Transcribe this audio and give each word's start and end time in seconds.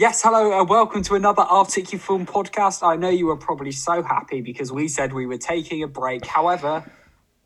Yes, 0.00 0.22
hello, 0.22 0.58
and 0.58 0.66
welcome 0.66 1.02
to 1.02 1.14
another 1.14 1.42
Articufilm 1.42 2.26
podcast. 2.26 2.82
I 2.82 2.96
know 2.96 3.10
you 3.10 3.26
were 3.26 3.36
probably 3.36 3.70
so 3.70 4.02
happy 4.02 4.40
because 4.40 4.72
we 4.72 4.88
said 4.88 5.12
we 5.12 5.26
were 5.26 5.36
taking 5.36 5.82
a 5.82 5.86
break. 5.86 6.24
However, 6.24 6.90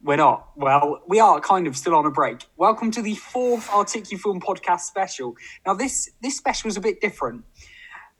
we're 0.00 0.18
not. 0.18 0.50
Well, 0.54 1.02
we 1.08 1.18
are 1.18 1.40
kind 1.40 1.66
of 1.66 1.76
still 1.76 1.96
on 1.96 2.06
a 2.06 2.12
break. 2.12 2.44
Welcome 2.56 2.92
to 2.92 3.02
the 3.02 3.16
fourth 3.16 3.66
Articufilm 3.66 4.40
podcast 4.40 4.82
special. 4.82 5.34
Now, 5.66 5.74
this 5.74 6.08
this 6.22 6.36
special 6.36 6.68
is 6.68 6.76
a 6.76 6.80
bit 6.80 7.00
different. 7.00 7.42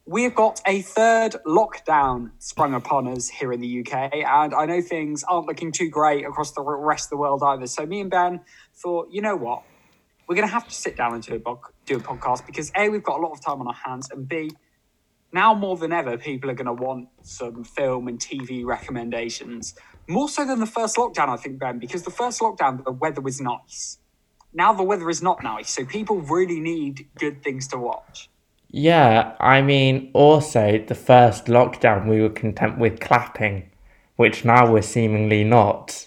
We've 0.05 0.35
got 0.35 0.61
a 0.67 0.83
third 0.83 1.37
lockdown 1.47 2.33
sprung 2.41 2.75
upon 2.75 3.07
us 3.07 3.29
here 3.29 3.53
in 3.53 3.61
the 3.61 3.87
UK, 3.87 4.15
and 4.15 4.53
I 4.53 4.67
know 4.67 4.81
things 4.81 5.23
aren't 5.23 5.47
looking 5.47 5.71
too 5.71 5.89
great 5.89 6.27
across 6.27 6.51
the 6.51 6.61
rest 6.61 7.07
of 7.07 7.11
the 7.11 7.19
world 7.19 7.45
either. 7.45 7.69
So, 7.69 7.87
me 7.87 8.01
and 8.01 8.11
Ben 8.11 8.41
thought, 8.75 9.11
you 9.13 9.23
know 9.23 9.37
what? 9.37 9.63
We're 10.27 10.37
going 10.37 10.49
to 10.49 10.53
have 10.53 10.67
to 10.69 10.75
sit 10.75 10.97
down 10.97 11.15
and 11.15 11.23
do 11.23 11.35
a, 11.35 11.39
bo- 11.39 11.61
do 11.87 11.97
a 11.97 12.01
podcast 12.01 12.47
because 12.47 12.73
A, 12.77 12.89
we've 12.89 13.03
got 13.03 13.19
a 13.19 13.23
lot 13.23 13.33
of 13.33 13.45
time 13.45 13.61
on 13.61 13.67
our 13.67 13.75
hands, 13.75 14.11
and 14.11 14.29
B, 14.29 14.51
now 15.33 15.53
more 15.53 15.77
than 15.77 15.93
ever, 15.93 16.17
people 16.17 16.51
are 16.51 16.55
going 16.55 16.67
to 16.67 16.73
want 16.73 17.09
some 17.23 17.65
film 17.65 18.09
and 18.09 18.19
TV 18.19 18.65
recommendations. 18.65 19.75
More 20.09 20.29
so 20.29 20.47
than 20.47 20.61
the 20.61 20.67
first 20.67 20.97
lockdown, 20.97 21.29
I 21.29 21.37
think, 21.37 21.59
Ben, 21.59 21.79
because 21.79 22.05
the 22.05 22.11
first 22.11 22.41
lockdown, 22.41 22.85
the 22.85 22.93
weather 22.93 23.21
was 23.21 23.41
nice. 23.41 23.99
Now 24.53 24.73
the 24.73 24.85
weather 24.85 25.11
is 25.11 25.21
not 25.21 25.43
nice, 25.43 25.71
so 25.71 25.85
people 25.85 26.21
really 26.21 26.61
need 26.61 27.09
good 27.19 27.43
things 27.43 27.67
to 27.69 27.79
watch. 27.79 28.31
Yeah, 28.69 29.35
I 29.41 29.63
mean, 29.63 30.11
also 30.15 30.79
the 30.79 30.95
first 30.95 31.47
lockdown 31.47 32.09
we 32.09 32.21
were 32.21 32.31
content 32.31 32.79
with 32.79 33.01
clapping, 33.01 33.71
which 34.17 34.45
now 34.45 34.71
we're 34.71 34.83
seemingly 34.83 35.43
not. 35.43 36.07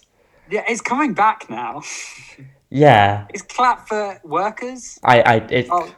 Yeah, 0.49 0.63
it's 0.67 0.81
coming 0.81 1.13
back 1.13 1.49
now. 1.49 1.81
Yeah, 2.69 3.27
Is 3.33 3.41
clap 3.43 3.87
for 3.87 4.19
workers? 4.23 4.99
I, 5.03 5.21
I, 5.21 5.35
it, 5.49 5.67
Oh, 5.71 5.93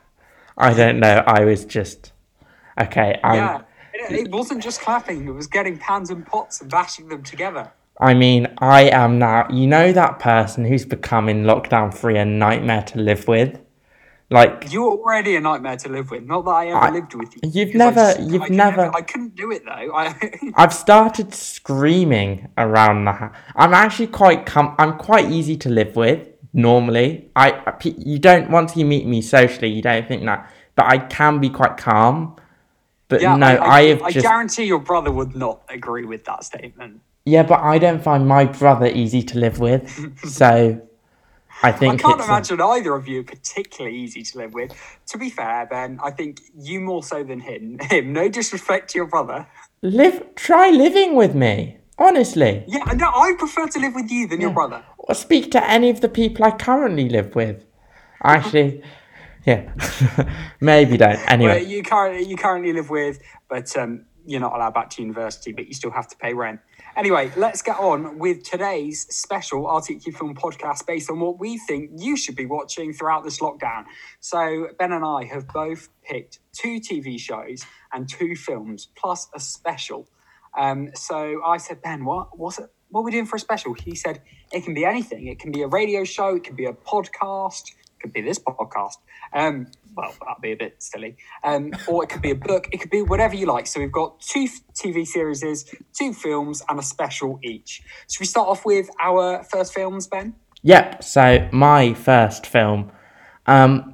I 0.58 0.74
don't 0.74 1.00
know. 1.00 1.24
I 1.26 1.44
was 1.46 1.66
just 1.66 2.12
okay. 2.80 3.20
I'm, 3.24 3.36
yeah. 3.36 3.62
It, 3.94 4.28
it 4.28 4.32
wasn't 4.32 4.62
just 4.62 4.82
clapping, 4.82 5.28
it 5.28 5.32
was 5.32 5.48
getting 5.48 5.78
pans 5.78 6.10
and 6.10 6.26
pots 6.26 6.62
and 6.62 6.70
bashing 6.70 7.08
them 7.10 7.24
together. 7.24 7.72
I 8.00 8.14
mean, 8.14 8.48
I 8.60 8.84
am 8.84 9.20
now. 9.20 9.48
You 9.50 9.68
know 9.68 9.92
that 9.92 10.20
person 10.20 10.64
who's 10.64 10.86
becoming 10.86 11.44
lockdown 11.44 11.94
free 11.94 12.18
a 12.18 12.24
nightmare 12.24 12.84
to 12.84 13.00
live 13.00 13.28
with. 13.28 13.60
Like 14.32 14.72
you're 14.72 14.92
already 14.92 15.36
a 15.36 15.42
nightmare 15.42 15.76
to 15.78 15.90
live 15.90 16.12
with. 16.12 16.24
Not 16.24 16.46
that 16.46 16.52
I 16.52 16.68
ever 16.68 16.78
I- 16.78 16.90
lived 16.92 17.16
with 17.16 17.34
you. 17.36 17.50
you've 17.52 17.76
I 17.76 17.78
never- 17.78 18.16
you've 18.22 18.44
I 18.44 18.48
could 18.48 18.56
never- 18.56 18.96
I 18.96 19.02
couldn't 19.02 19.36
do 19.36 19.52
it 19.52 19.64
though. 19.66 19.92
I, 19.94 20.16
I've 20.56 20.74
started 20.74 21.34
screaming 21.34 22.48
around 22.58 23.06
the 23.06 23.12
house. 23.14 23.36
I'm 23.56 23.74
actually 23.74 24.08
quite 24.08 24.46
com- 24.46 24.76
I'm 24.78 24.98
quite 24.98 25.32
easy 25.32 25.58
to 25.58 25.70
live 25.70 25.96
with 25.96 26.28
normally. 26.54 27.30
I 27.36 27.74
you 27.84 28.20
don't 28.20 28.50
once 28.50 28.76
you 28.76 28.86
meet 28.86 29.06
me 29.06 29.22
socially, 29.22 29.70
you 29.70 29.82
don't 29.82 30.08
think 30.08 30.24
that, 30.26 30.52
but 30.76 30.86
I 30.86 30.98
can 30.98 31.40
be 31.40 31.50
quite 31.50 31.78
calm. 31.78 32.36
But 33.08 33.22
yeah, 33.22 33.36
no, 33.36 33.48
I, 33.48 33.56
I, 33.56 33.78
I, 33.78 33.82
have 33.88 34.02
I 34.04 34.12
just 34.12 34.26
guarantee 34.26 34.66
your 34.66 34.80
brother 34.80 35.12
would 35.12 35.36
not 35.36 35.62
agree 35.70 36.06
with 36.06 36.26
that 36.26 36.44
statement. 36.44 37.02
yeah, 37.26 37.44
but 37.44 37.60
I 37.60 37.80
don't 37.80 38.04
find 38.04 38.28
my 38.28 38.46
brother 38.46 38.86
easy 38.86 39.24
to 39.24 39.40
live 39.40 39.60
with, 39.60 39.90
so 40.30 40.80
I 41.64 41.72
think 41.72 41.96
I 41.96 41.98
can't 41.98 42.20
it's 42.20 42.28
a- 42.28 42.32
imagine 42.32 42.62
either 42.62 42.94
of 42.96 43.08
you 43.08 43.24
particularly 43.24 43.98
easy 43.98 44.22
to 44.24 44.38
live 44.38 44.54
with. 44.54 44.72
To 45.08 45.18
be 45.18 45.30
fair, 45.30 45.66
Ben, 45.66 46.00
I 46.04 46.12
think 46.12 46.42
you 46.56 46.80
more 46.80 47.04
so 47.04 47.24
than 47.24 47.40
him. 47.40 47.80
Him, 47.90 48.14
no 48.14 48.30
disrespect 48.30 48.92
to 48.92 48.98
your 49.00 49.08
brother. 49.08 49.48
live. 49.82 50.36
Try 50.36 50.70
living 50.70 51.16
with 51.16 51.34
me, 51.36 51.78
honestly. 51.98 52.64
Yeah, 52.68 52.84
no, 52.96 53.08
I 53.08 53.34
prefer 53.38 53.68
to 53.68 53.80
live 53.80 53.96
with 53.96 54.12
you 54.12 54.28
than 54.28 54.40
your 54.40 54.52
brother. 54.52 54.84
Or 55.10 55.16
speak 55.16 55.50
to 55.52 55.70
any 55.70 55.90
of 55.90 56.02
the 56.02 56.08
people 56.08 56.46
I 56.46 56.52
currently 56.52 57.10
live 57.10 57.34
with. 57.34 57.66
Actually, 58.24 58.84
yeah, 59.44 59.74
maybe 60.62 60.98
don't. 60.98 61.18
Well, 61.18 61.26
Anyway, 61.28 61.66
you 61.66 61.82
currently 61.82 62.28
you 62.28 62.38
currently 62.38 62.74
live 62.74 62.92
with, 62.92 63.20
but 63.50 63.76
um, 63.76 64.06
you're 64.28 64.40
not 64.40 64.54
allowed 64.56 64.76
back 64.76 64.92
to 64.92 65.02
university, 65.02 65.52
but 65.52 65.68
you 65.68 65.74
still 65.74 65.90
have 65.90 66.08
to 66.10 66.18
pay 66.18 66.36
rent. 66.36 66.60
Anyway, 66.96 67.32
let's 67.36 67.64
get 67.64 67.78
on 67.80 68.20
with 68.20 68.44
today's 68.44 69.08
special 69.10 69.64
Articufilm 69.66 70.36
podcast 70.36 70.86
based 70.86 71.10
on 71.10 71.20
what 71.20 71.40
we 71.40 71.58
think 71.58 71.90
you 71.98 72.16
should 72.16 72.36
be 72.36 72.46
watching 72.46 72.94
throughout 72.94 73.24
this 73.24 73.40
lockdown. 73.40 73.86
So 74.20 74.68
Ben 74.78 74.92
and 74.92 75.04
I 75.04 75.24
have 75.24 75.48
both 75.48 75.90
picked 76.04 76.38
two 76.54 76.80
TV 76.80 77.20
shows 77.20 77.66
and 77.92 78.08
two 78.08 78.36
films 78.36 78.90
plus 78.96 79.28
a 79.34 79.40
special. 79.40 80.08
Um, 80.56 80.90
so 80.94 81.42
I 81.44 81.58
said, 81.58 81.82
Ben, 81.82 82.06
what 82.06 82.38
what's 82.38 82.60
it? 82.60 82.70
What 82.90 83.02
are 83.02 83.04
we 83.04 83.12
doing 83.12 83.26
for 83.26 83.36
a 83.36 83.40
special? 83.40 83.74
He 83.74 83.96
said, 83.96 84.22
it 84.52 84.64
can 84.64 84.74
be 84.74 84.84
anything. 84.84 85.28
It 85.28 85.40
can 85.40 85.52
be 85.52 85.62
a 85.62 85.68
radio 85.68 86.04
show. 86.04 86.36
It 86.36 86.44
can 86.44 86.56
be 86.56 86.66
a 86.66 86.74
podcast. 86.74 87.70
It 87.70 88.02
could 88.02 88.14
be 88.14 88.22
this 88.22 88.40
podcast. 88.40 88.96
Um, 89.32 89.68
well, 89.96 90.14
that'd 90.26 90.42
be 90.42 90.54
a 90.54 90.56
bit 90.56 90.82
silly. 90.82 91.18
Um, 91.44 91.72
or 91.88 92.04
it 92.04 92.10
could 92.10 92.22
be 92.22 92.32
a 92.32 92.36
book. 92.36 92.68
It 92.72 92.80
could 92.80 92.90
be 92.90 93.04
whatever 93.04 93.36
you 93.36 93.46
like. 93.46 93.68
So 93.68 93.80
we've 93.80 93.92
got 93.92 94.20
two 94.22 94.48
TV 94.74 95.06
series, 95.06 95.72
two 95.94 96.14
films, 96.14 96.64
and 96.68 96.80
a 96.80 96.84
special 96.84 97.40
each. 97.44 97.84
Should 98.10 98.22
we 98.22 98.26
start 98.26 98.48
off 98.48 98.66
with 98.66 98.90
our 99.00 99.44
first 99.44 99.74
films, 99.74 100.08
Ben? 100.08 100.36
Yep. 100.64 101.04
So 101.04 101.48
my 101.52 101.94
first 101.94 102.48
film, 102.48 102.92
um, 103.46 103.94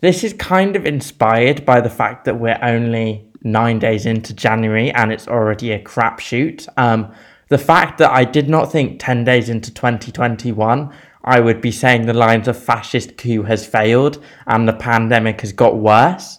this 0.00 0.22
is 0.22 0.32
kind 0.34 0.76
of 0.76 0.86
inspired 0.86 1.66
by 1.66 1.80
the 1.80 1.90
fact 1.90 2.24
that 2.26 2.38
we're 2.38 2.58
only 2.62 3.28
nine 3.42 3.78
days 3.80 4.06
into 4.06 4.32
January 4.32 4.90
and 4.92 5.12
it's 5.12 5.26
already 5.26 5.72
a 5.72 5.82
crapshoot. 5.82 6.68
Um, 6.76 7.12
the 7.48 7.58
fact 7.58 7.98
that 7.98 8.10
I 8.10 8.24
did 8.24 8.48
not 8.48 8.70
think 8.70 9.00
ten 9.00 9.24
days 9.24 9.48
into 9.48 9.72
2021 9.72 10.92
I 11.28 11.40
would 11.40 11.60
be 11.60 11.72
saying 11.72 12.06
the 12.06 12.14
lines 12.14 12.48
of 12.48 12.56
fascist 12.56 13.18
coup 13.18 13.42
has 13.42 13.66
failed 13.66 14.22
and 14.46 14.66
the 14.66 14.72
pandemic 14.72 15.42
has 15.42 15.52
got 15.52 15.76
worse, 15.76 16.38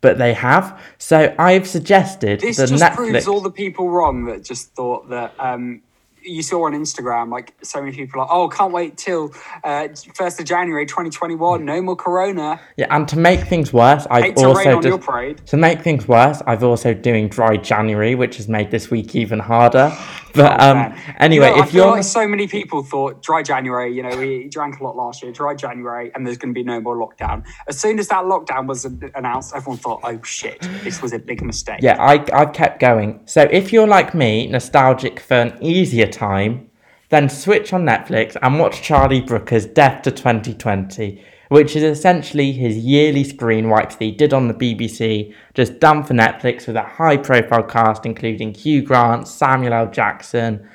but 0.00 0.16
they 0.18 0.32
have. 0.34 0.80
So 0.96 1.34
I've 1.38 1.66
suggested 1.66 2.40
This 2.40 2.58
just 2.58 2.72
Netflix. 2.72 2.94
proves 2.94 3.26
all 3.26 3.40
the 3.40 3.50
people 3.50 3.90
wrong 3.90 4.26
that 4.26 4.44
just 4.44 4.74
thought 4.74 5.08
that 5.08 5.34
um, 5.40 5.82
you 6.22 6.42
saw 6.42 6.66
on 6.66 6.72
Instagram, 6.72 7.30
like 7.30 7.54
so 7.62 7.80
many 7.80 7.94
people 7.94 8.20
are, 8.20 8.28
oh, 8.30 8.48
can't 8.48 8.72
wait 8.72 8.96
till 8.96 9.32
uh, 9.64 9.88
1st 9.88 10.40
of 10.40 10.44
January 10.46 10.86
2021, 10.86 11.64
no 11.64 11.82
more 11.82 11.96
Corona. 11.96 12.60
Yeah, 12.76 12.86
and 12.90 13.08
to 13.08 13.18
make 13.18 13.40
things 13.40 13.72
worse, 13.72 14.06
I've 14.10 14.34
to 14.36 14.46
also 14.46 14.98
parade. 14.98 15.44
To 15.46 15.56
make 15.56 15.82
things 15.82 16.06
worse, 16.06 16.42
I've 16.46 16.62
also 16.62 16.94
doing 16.94 17.28
dry 17.28 17.56
January, 17.56 18.14
which 18.14 18.36
has 18.36 18.48
made 18.48 18.70
this 18.70 18.90
week 18.90 19.16
even 19.16 19.38
harder. 19.38 19.92
But 20.34 20.60
um, 20.60 20.94
anyway, 21.18 21.48
I 21.48 21.62
if 21.62 21.72
you're 21.72 21.86
like 21.86 22.04
so 22.04 22.26
many 22.26 22.46
people 22.46 22.82
thought 22.82 23.22
dry 23.22 23.42
January, 23.42 23.94
you 23.94 24.02
know, 24.02 24.16
we 24.16 24.48
drank 24.48 24.80
a 24.80 24.84
lot 24.84 24.96
last 24.96 25.22
year, 25.22 25.32
dry 25.32 25.54
January, 25.54 26.10
and 26.14 26.26
there's 26.26 26.38
going 26.38 26.54
to 26.54 26.58
be 26.58 26.64
no 26.64 26.80
more 26.80 26.96
lockdown. 26.96 27.44
As 27.66 27.78
soon 27.78 27.98
as 27.98 28.08
that 28.08 28.24
lockdown 28.24 28.66
was 28.66 28.84
announced, 29.14 29.54
everyone 29.54 29.78
thought, 29.78 30.00
oh 30.04 30.22
shit, 30.22 30.60
this 30.82 31.02
was 31.02 31.12
a 31.12 31.18
big 31.18 31.42
mistake. 31.42 31.80
yeah, 31.82 31.96
I 32.00 32.24
I've 32.32 32.52
kept 32.52 32.80
going. 32.80 33.20
So 33.26 33.42
if 33.50 33.72
you're 33.72 33.86
like 33.86 34.14
me, 34.14 34.46
nostalgic 34.46 35.20
for 35.20 35.34
an 35.34 35.58
easier 35.62 36.06
time, 36.06 36.70
then 37.10 37.28
switch 37.28 37.72
on 37.72 37.84
Netflix 37.84 38.36
and 38.42 38.58
watch 38.58 38.82
Charlie 38.82 39.20
Brooker's 39.20 39.66
Death 39.66 40.02
to 40.02 40.10
2020, 40.10 41.24
which 41.48 41.74
is 41.74 41.82
essentially 41.82 42.52
his 42.52 42.76
yearly 42.78 43.24
screen 43.24 43.68
wipes 43.68 43.96
that 43.96 44.04
he 44.04 44.10
did 44.12 44.32
on 44.32 44.48
the 44.48 44.54
BBC, 44.54 45.34
just 45.54 45.80
done 45.80 46.02
for 46.02 46.14
Netflix 46.14 46.66
with 46.66 46.76
a 46.76 46.82
high-profile 46.82 47.64
cast 47.64 48.06
including 48.06 48.54
Hugh 48.54 48.82
Grant, 48.82 49.26
Samuel 49.26 49.72
L. 49.72 49.90
Jackson. 49.90 50.68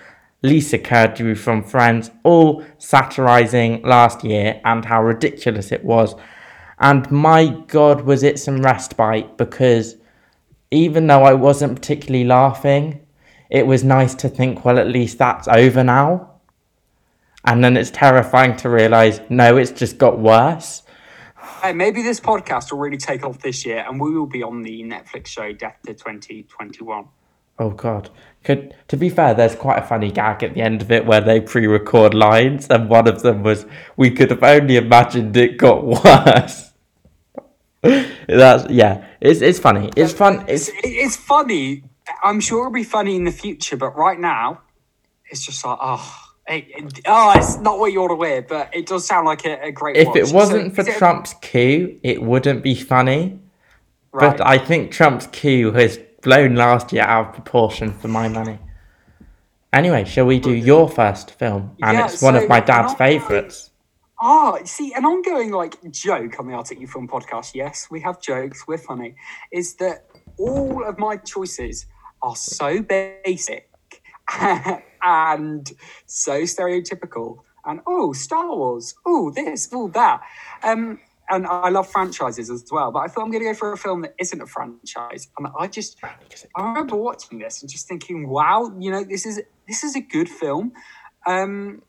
Lisa 0.45 0.77
Kudrow 0.77 1.37
from 1.37 1.63
Friends, 1.63 2.11
all 2.23 2.65
satirizing 2.77 3.81
last 3.83 4.25
year 4.25 4.59
and 4.65 4.83
how 4.83 5.01
ridiculous 5.01 5.71
it 5.71 5.85
was. 5.85 6.15
And 6.79 7.09
my 7.09 7.47
God, 7.67 8.01
was 8.01 8.23
it 8.23 8.37
some 8.37 8.61
respite 8.61 9.37
because 9.37 9.95
even 10.69 11.07
though 11.07 11.23
I 11.23 11.33
wasn't 11.33 11.75
particularly 11.75 12.25
laughing, 12.25 12.99
it 13.49 13.65
was 13.65 13.85
nice 13.85 14.13
to 14.15 14.27
think, 14.27 14.65
well, 14.65 14.77
at 14.77 14.87
least 14.87 15.17
that's 15.17 15.47
over 15.47 15.83
now. 15.83 16.32
And 17.45 17.63
then 17.63 17.75
it's 17.75 17.91
terrifying 17.91 18.55
to 18.57 18.69
realize, 18.69 19.19
no, 19.29 19.57
it's 19.57 19.71
just 19.71 19.97
got 19.97 20.19
worse. 20.19 20.83
Hey, 21.61 21.73
maybe 21.73 22.01
this 22.01 22.19
podcast 22.19 22.71
will 22.71 22.79
really 22.79 22.97
take 22.97 23.25
off 23.25 23.39
this 23.39 23.65
year, 23.65 23.85
and 23.87 23.99
we 23.99 24.11
will 24.11 24.27
be 24.27 24.43
on 24.43 24.61
the 24.61 24.83
Netflix 24.83 25.27
show 25.27 25.51
Death 25.51 25.77
to 25.85 25.93
2021. 25.93 27.05
Oh 27.59 27.69
God! 27.69 28.09
Could 28.43 28.73
to 28.87 28.97
be 28.97 29.09
fair, 29.09 29.33
there's 29.33 29.55
quite 29.55 29.77
a 29.77 29.85
funny 29.85 30.11
gag 30.11 30.41
at 30.43 30.55
the 30.55 30.61
end 30.61 30.81
of 30.81 30.91
it 30.91 31.05
where 31.05 31.21
they 31.21 31.39
pre-record 31.39 32.13
lines, 32.13 32.67
and 32.69 32.89
one 32.89 33.07
of 33.07 33.21
them 33.21 33.43
was, 33.43 33.65
"We 33.95 34.09
could 34.11 34.31
have 34.31 34.43
only 34.43 34.77
imagined 34.77 35.37
it 35.37 35.57
got 35.57 35.85
worse." 36.05 36.71
That's 37.81 38.69
yeah. 38.69 39.05
It's 39.21 39.41
it's 39.41 39.59
funny. 39.59 39.91
It's 39.95 40.13
fun. 40.13 40.45
It's 40.47 40.69
It's, 40.69 40.79
it's 40.83 41.15
funny. 41.15 41.83
I'm 42.23 42.39
sure 42.39 42.61
it'll 42.61 42.71
be 42.71 42.83
funny 42.83 43.15
in 43.15 43.23
the 43.23 43.31
future, 43.31 43.77
but 43.77 43.95
right 43.95 44.19
now, 44.19 44.61
it's 45.29 45.45
just 45.45 45.63
like, 45.65 45.77
oh, 45.81 46.22
it, 46.47 47.01
oh, 47.05 47.33
it's 47.35 47.57
not 47.57 47.79
what 47.79 47.91
you 47.93 47.99
want 48.01 48.11
to 48.11 48.15
wear, 48.15 48.41
but 48.41 48.69
it 48.75 48.85
does 48.85 49.05
sound 49.07 49.25
like 49.25 49.45
a, 49.45 49.61
a 49.67 49.71
great 49.71 49.95
if 49.97 50.07
watch. 50.07 50.17
it 50.17 50.31
wasn't 50.33 50.75
for 50.75 50.81
is 50.81 50.87
it- 50.89 50.97
Trump's 50.97 51.33
coup, 51.41 51.97
it 52.03 52.21
wouldn't 52.21 52.63
be 52.63 52.75
funny. 52.75 53.39
right. 54.11 54.37
But 54.37 54.45
I 54.45 54.57
think 54.57 54.91
Trump's 54.91 55.27
coup 55.27 55.71
has 55.71 55.99
blown 56.21 56.55
last 56.55 56.91
year 56.93 57.03
out 57.03 57.27
of 57.29 57.33
proportion 57.33 57.93
for 57.93 58.07
my 58.07 58.27
money. 58.27 58.59
Anyway, 59.71 60.03
shall 60.05 60.25
we 60.25 60.39
do 60.39 60.51
your 60.53 60.87
first 60.89 61.31
film? 61.31 61.75
And 61.81 61.97
Yeah, 61.97 62.05
it's 62.05 62.21
one 62.21 62.35
so 62.35 62.43
of 62.43 62.49
my 62.49 62.59
dad's 62.59 62.93
favourites. 62.93 63.71
Ah, 64.21 64.57
see, 64.63 64.93
an 64.93 65.03
ongoing 65.05 65.51
like 65.51 65.75
joke 65.91 66.39
on 66.39 66.47
the 66.47 66.53
Articufilm 66.53 67.07
podcast. 67.09 67.55
Yes, 67.55 67.87
we 67.89 67.99
have 68.01 68.21
jokes. 68.21 68.67
We're 68.67 68.77
funny. 68.77 69.15
Is 69.51 69.75
that 69.75 70.05
all 70.37 70.83
of 70.85 70.97
my 70.99 71.17
choices 71.17 71.87
are 72.21 72.35
so 72.35 72.81
basic 72.81 73.69
and 75.03 75.69
so 76.05 76.41
stereotypical. 76.41 77.39
And 77.65 77.81
oh, 77.87 78.13
Star 78.13 78.55
Wars. 78.55 78.95
Oh, 79.05 79.31
this. 79.31 79.69
Oh, 79.71 79.87
that. 79.89 80.21
Um, 80.63 80.99
and 81.29 81.47
I 81.47 81.69
love 81.69 81.89
franchises 81.89 82.49
as 82.49 82.65
well. 82.71 82.91
But 82.91 82.99
I 82.99 83.07
thought 83.07 83.23
I'm 83.23 83.31
going 83.31 83.43
to 83.43 83.49
go 83.51 83.53
for 83.53 83.71
a 83.71 83.77
film 83.77 84.01
that 84.01 84.13
isn't 84.19 84.41
a 84.41 84.45
franchise. 84.45 85.27
And 85.37 85.47
I 85.57 85.67
just, 85.67 85.97
I 86.55 86.61
remember 86.61 86.97
watching 86.97 87.39
this 87.39 87.61
and 87.61 87.71
just 87.71 87.87
thinking, 87.87 88.27
wow, 88.27 88.73
you 88.77 88.91
know, 88.91 89.03
this 89.03 89.25
is 89.25 89.41
this 89.67 89.83
is 89.83 89.95
a 89.95 90.01
good 90.01 90.27
film. 90.27 90.73
Um, 91.25 91.81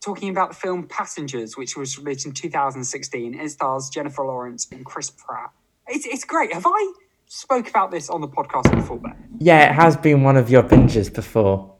talking 0.00 0.28
about 0.28 0.50
the 0.50 0.56
film 0.56 0.86
Passengers, 0.86 1.56
which 1.56 1.76
was 1.76 1.98
released 1.98 2.26
in 2.26 2.32
2016. 2.32 3.34
It 3.34 3.48
stars 3.50 3.88
Jennifer 3.88 4.24
Lawrence 4.24 4.68
and 4.70 4.84
Chris 4.84 5.10
Pratt. 5.10 5.50
It's, 5.88 6.06
it's 6.06 6.24
great. 6.24 6.52
Have 6.52 6.66
I 6.66 6.92
spoke 7.26 7.68
about 7.68 7.90
this 7.90 8.10
on 8.10 8.20
the 8.20 8.28
podcast 8.28 8.74
before, 8.74 8.98
Ben? 8.98 9.16
Yeah, 9.38 9.70
it 9.70 9.74
has 9.74 9.96
been 9.96 10.22
one 10.22 10.36
of 10.36 10.50
your 10.50 10.62
binges 10.62 11.12
before. 11.12 11.71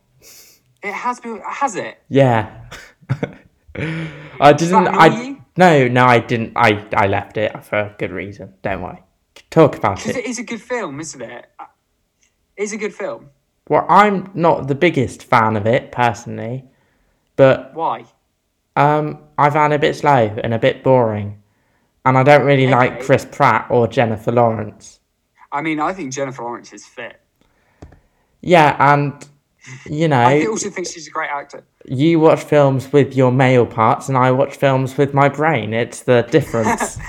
It 0.83 0.93
has 0.93 1.21
been, 1.21 1.41
has 1.47 1.77
it? 1.77 1.99
Yeah. 2.09 2.65
I 4.41 4.53
didn't. 4.53 4.89
I 4.89 5.37
no, 5.57 5.89
no, 5.89 6.05
I 6.05 6.19
didn't. 6.19 6.53
I 6.57 6.87
I 6.95 7.07
left 7.07 7.37
it 7.37 7.65
for 7.65 7.79
a 7.79 7.95
good 7.99 8.11
reason. 8.11 8.55
Don't 8.63 8.83
worry. 8.83 9.03
Talk 9.51 9.77
about 9.77 9.97
Because 9.99 10.17
it. 10.17 10.25
it 10.25 10.27
is 10.27 10.39
a 10.39 10.43
good 10.43 10.61
film, 10.61 11.01
isn't 11.01 11.23
it? 11.23 11.47
It's 12.57 12.73
a 12.73 12.77
good 12.77 12.95
film. 12.95 13.31
Well, 13.69 13.87
I'm 13.89 14.31
not 14.35 14.67
the 14.69 14.75
biggest 14.75 15.25
fan 15.25 15.57
of 15.57 15.67
it 15.67 15.93
personally, 15.93 16.65
but 17.37 17.75
Why? 17.75 18.05
um, 18.77 19.19
I 19.39 19.51
found 19.51 19.73
it 19.73 19.77
a 19.77 19.79
bit 19.79 19.95
slow 19.97 20.35
and 20.43 20.53
a 20.53 20.59
bit 20.59 20.83
boring, 20.83 21.43
and 22.05 22.19
I 22.19 22.23
don't 22.23 22.45
really 22.45 22.67
like 22.67 23.03
Chris 23.05 23.25
Pratt 23.31 23.69
or 23.71 23.87
Jennifer 23.87 24.33
Lawrence. 24.33 25.01
I 25.51 25.63
mean, 25.63 25.81
I 25.81 25.93
think 25.93 26.13
Jennifer 26.13 26.43
Lawrence 26.43 26.73
is 26.73 26.85
fit. 26.87 27.21
Yeah, 28.41 28.77
and 28.79 29.27
you 29.87 30.07
I 30.07 30.41
know, 30.41 30.51
also 30.51 30.71
think 30.71 30.87
she's 30.89 31.07
a 31.07 31.11
great 31.11 31.31
actor. 31.31 31.65
you 31.85 32.19
watch 32.21 32.43
films 32.43 32.93
with 32.93 33.15
your 33.15 33.31
male 33.33 33.67
parts, 33.67 34.09
and 34.09 34.17
I 34.19 34.31
watch 34.33 34.57
films 34.57 34.97
with 34.97 35.15
my 35.15 35.29
brain. 35.29 35.73
It's 35.73 36.03
the 36.03 36.23
difference. 36.31 36.99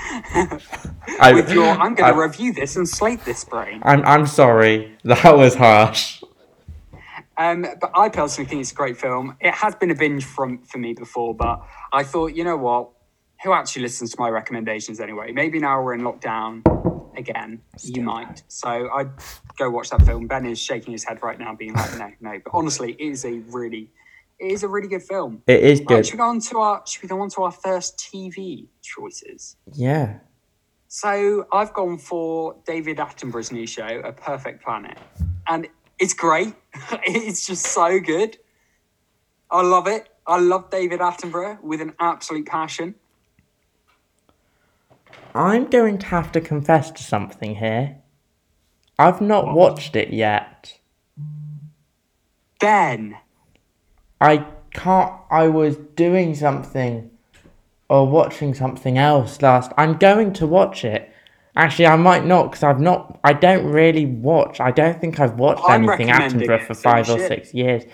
I, 1.20 1.32
With 1.34 1.50
your, 1.52 1.66
I'm 1.66 1.94
going 1.94 2.12
to 2.12 2.20
review 2.20 2.52
this 2.52 2.76
and 2.76 2.88
slate 2.88 3.24
this 3.24 3.44
brain. 3.44 3.80
I'm 3.84 4.04
I'm 4.04 4.26
sorry. 4.26 4.96
That 5.04 5.36
was 5.36 5.54
harsh. 5.54 6.22
Um, 7.36 7.66
but 7.80 7.90
I 7.96 8.08
personally 8.08 8.48
think 8.48 8.60
it's 8.60 8.72
a 8.72 8.74
great 8.74 8.96
film. 8.96 9.36
It 9.40 9.52
has 9.54 9.74
been 9.74 9.90
a 9.90 9.94
binge 9.94 10.24
from 10.24 10.62
for 10.62 10.78
me 10.78 10.92
before, 10.94 11.34
but 11.34 11.60
I 11.92 12.04
thought, 12.04 12.34
you 12.34 12.44
know 12.44 12.56
what? 12.56 12.90
Who 13.42 13.52
actually 13.52 13.82
listens 13.82 14.12
to 14.12 14.16
my 14.20 14.28
recommendations 14.30 15.00
anyway? 15.00 15.32
Maybe 15.32 15.58
now 15.58 15.82
we're 15.82 15.94
in 15.94 16.02
lockdown 16.02 16.62
again. 17.18 17.60
You 17.82 18.02
might. 18.02 18.42
So 18.48 18.88
I'd 18.94 19.10
go 19.58 19.70
watch 19.70 19.90
that 19.90 20.02
film. 20.02 20.26
Ben 20.26 20.46
is 20.46 20.58
shaking 20.60 20.92
his 20.92 21.04
head 21.04 21.22
right 21.22 21.38
now, 21.38 21.54
being 21.54 21.74
like, 21.74 21.98
no, 21.98 22.10
no. 22.20 22.40
But 22.44 22.50
honestly, 22.54 22.92
it 22.92 23.00
is 23.00 23.24
a 23.24 23.38
really, 23.50 23.90
it 24.38 24.52
is 24.52 24.62
a 24.62 24.68
really 24.68 24.88
good 24.88 25.02
film. 25.02 25.42
It 25.46 25.62
is 25.62 25.80
Right, 25.80 25.88
good. 25.88 26.06
should 26.06 26.14
we 26.14 26.18
go 26.18 26.28
on 26.28 26.40
to 26.40 26.58
our 26.58 26.82
should 26.86 27.02
we 27.02 27.08
go 27.08 27.20
on 27.20 27.30
to 27.30 27.42
our 27.42 27.52
first 27.52 27.98
TV 27.98 28.66
choices? 28.82 29.56
Yeah. 29.72 30.18
So 30.88 31.46
I've 31.52 31.72
gone 31.74 31.98
for 31.98 32.56
David 32.66 32.98
Attenborough's 32.98 33.50
new 33.50 33.66
show, 33.66 34.00
A 34.04 34.12
Perfect 34.12 34.62
Planet, 34.64 34.96
and 35.48 35.66
it's 35.98 36.14
great. 36.14 36.54
it's 37.04 37.46
just 37.46 37.66
so 37.66 37.98
good. 37.98 38.38
I 39.50 39.62
love 39.62 39.86
it. 39.88 40.08
I 40.26 40.38
love 40.40 40.70
David 40.70 41.00
Attenborough 41.00 41.60
with 41.62 41.80
an 41.80 41.94
absolute 42.00 42.46
passion. 42.46 42.94
I'm 45.34 45.66
going 45.66 45.98
to 45.98 46.06
have 46.06 46.30
to 46.32 46.40
confess 46.40 46.90
to 46.92 47.02
something 47.02 47.56
here. 47.56 47.96
I've 48.98 49.20
not 49.20 49.54
watched 49.54 49.96
it 49.96 50.12
yet. 50.12 50.78
Ben, 52.60 53.16
I 54.20 54.46
can't. 54.72 55.12
I 55.30 55.48
was 55.48 55.76
doing 55.76 56.34
something 56.34 57.10
or 57.88 58.06
watching 58.06 58.54
something 58.54 58.96
else 58.98 59.42
last. 59.42 59.72
I'm 59.76 59.96
going 59.96 60.32
to 60.34 60.46
watch 60.46 60.84
it. 60.84 61.10
Actually, 61.56 61.86
I 61.86 61.96
might 61.96 62.24
not 62.24 62.50
because 62.50 62.62
I've 62.62 62.80
not. 62.80 63.20
I 63.22 63.32
don't 63.32 63.66
really 63.66 64.06
watch. 64.06 64.60
I 64.60 64.70
don't 64.70 65.00
think 65.00 65.20
I've 65.20 65.34
watched 65.34 65.62
I'm 65.66 65.88
anything 65.88 66.08
Attenborough 66.08 66.66
for 66.66 66.74
five 66.74 67.08
or 67.08 67.18
should. 67.18 67.28
six 67.28 67.54
years. 67.54 67.84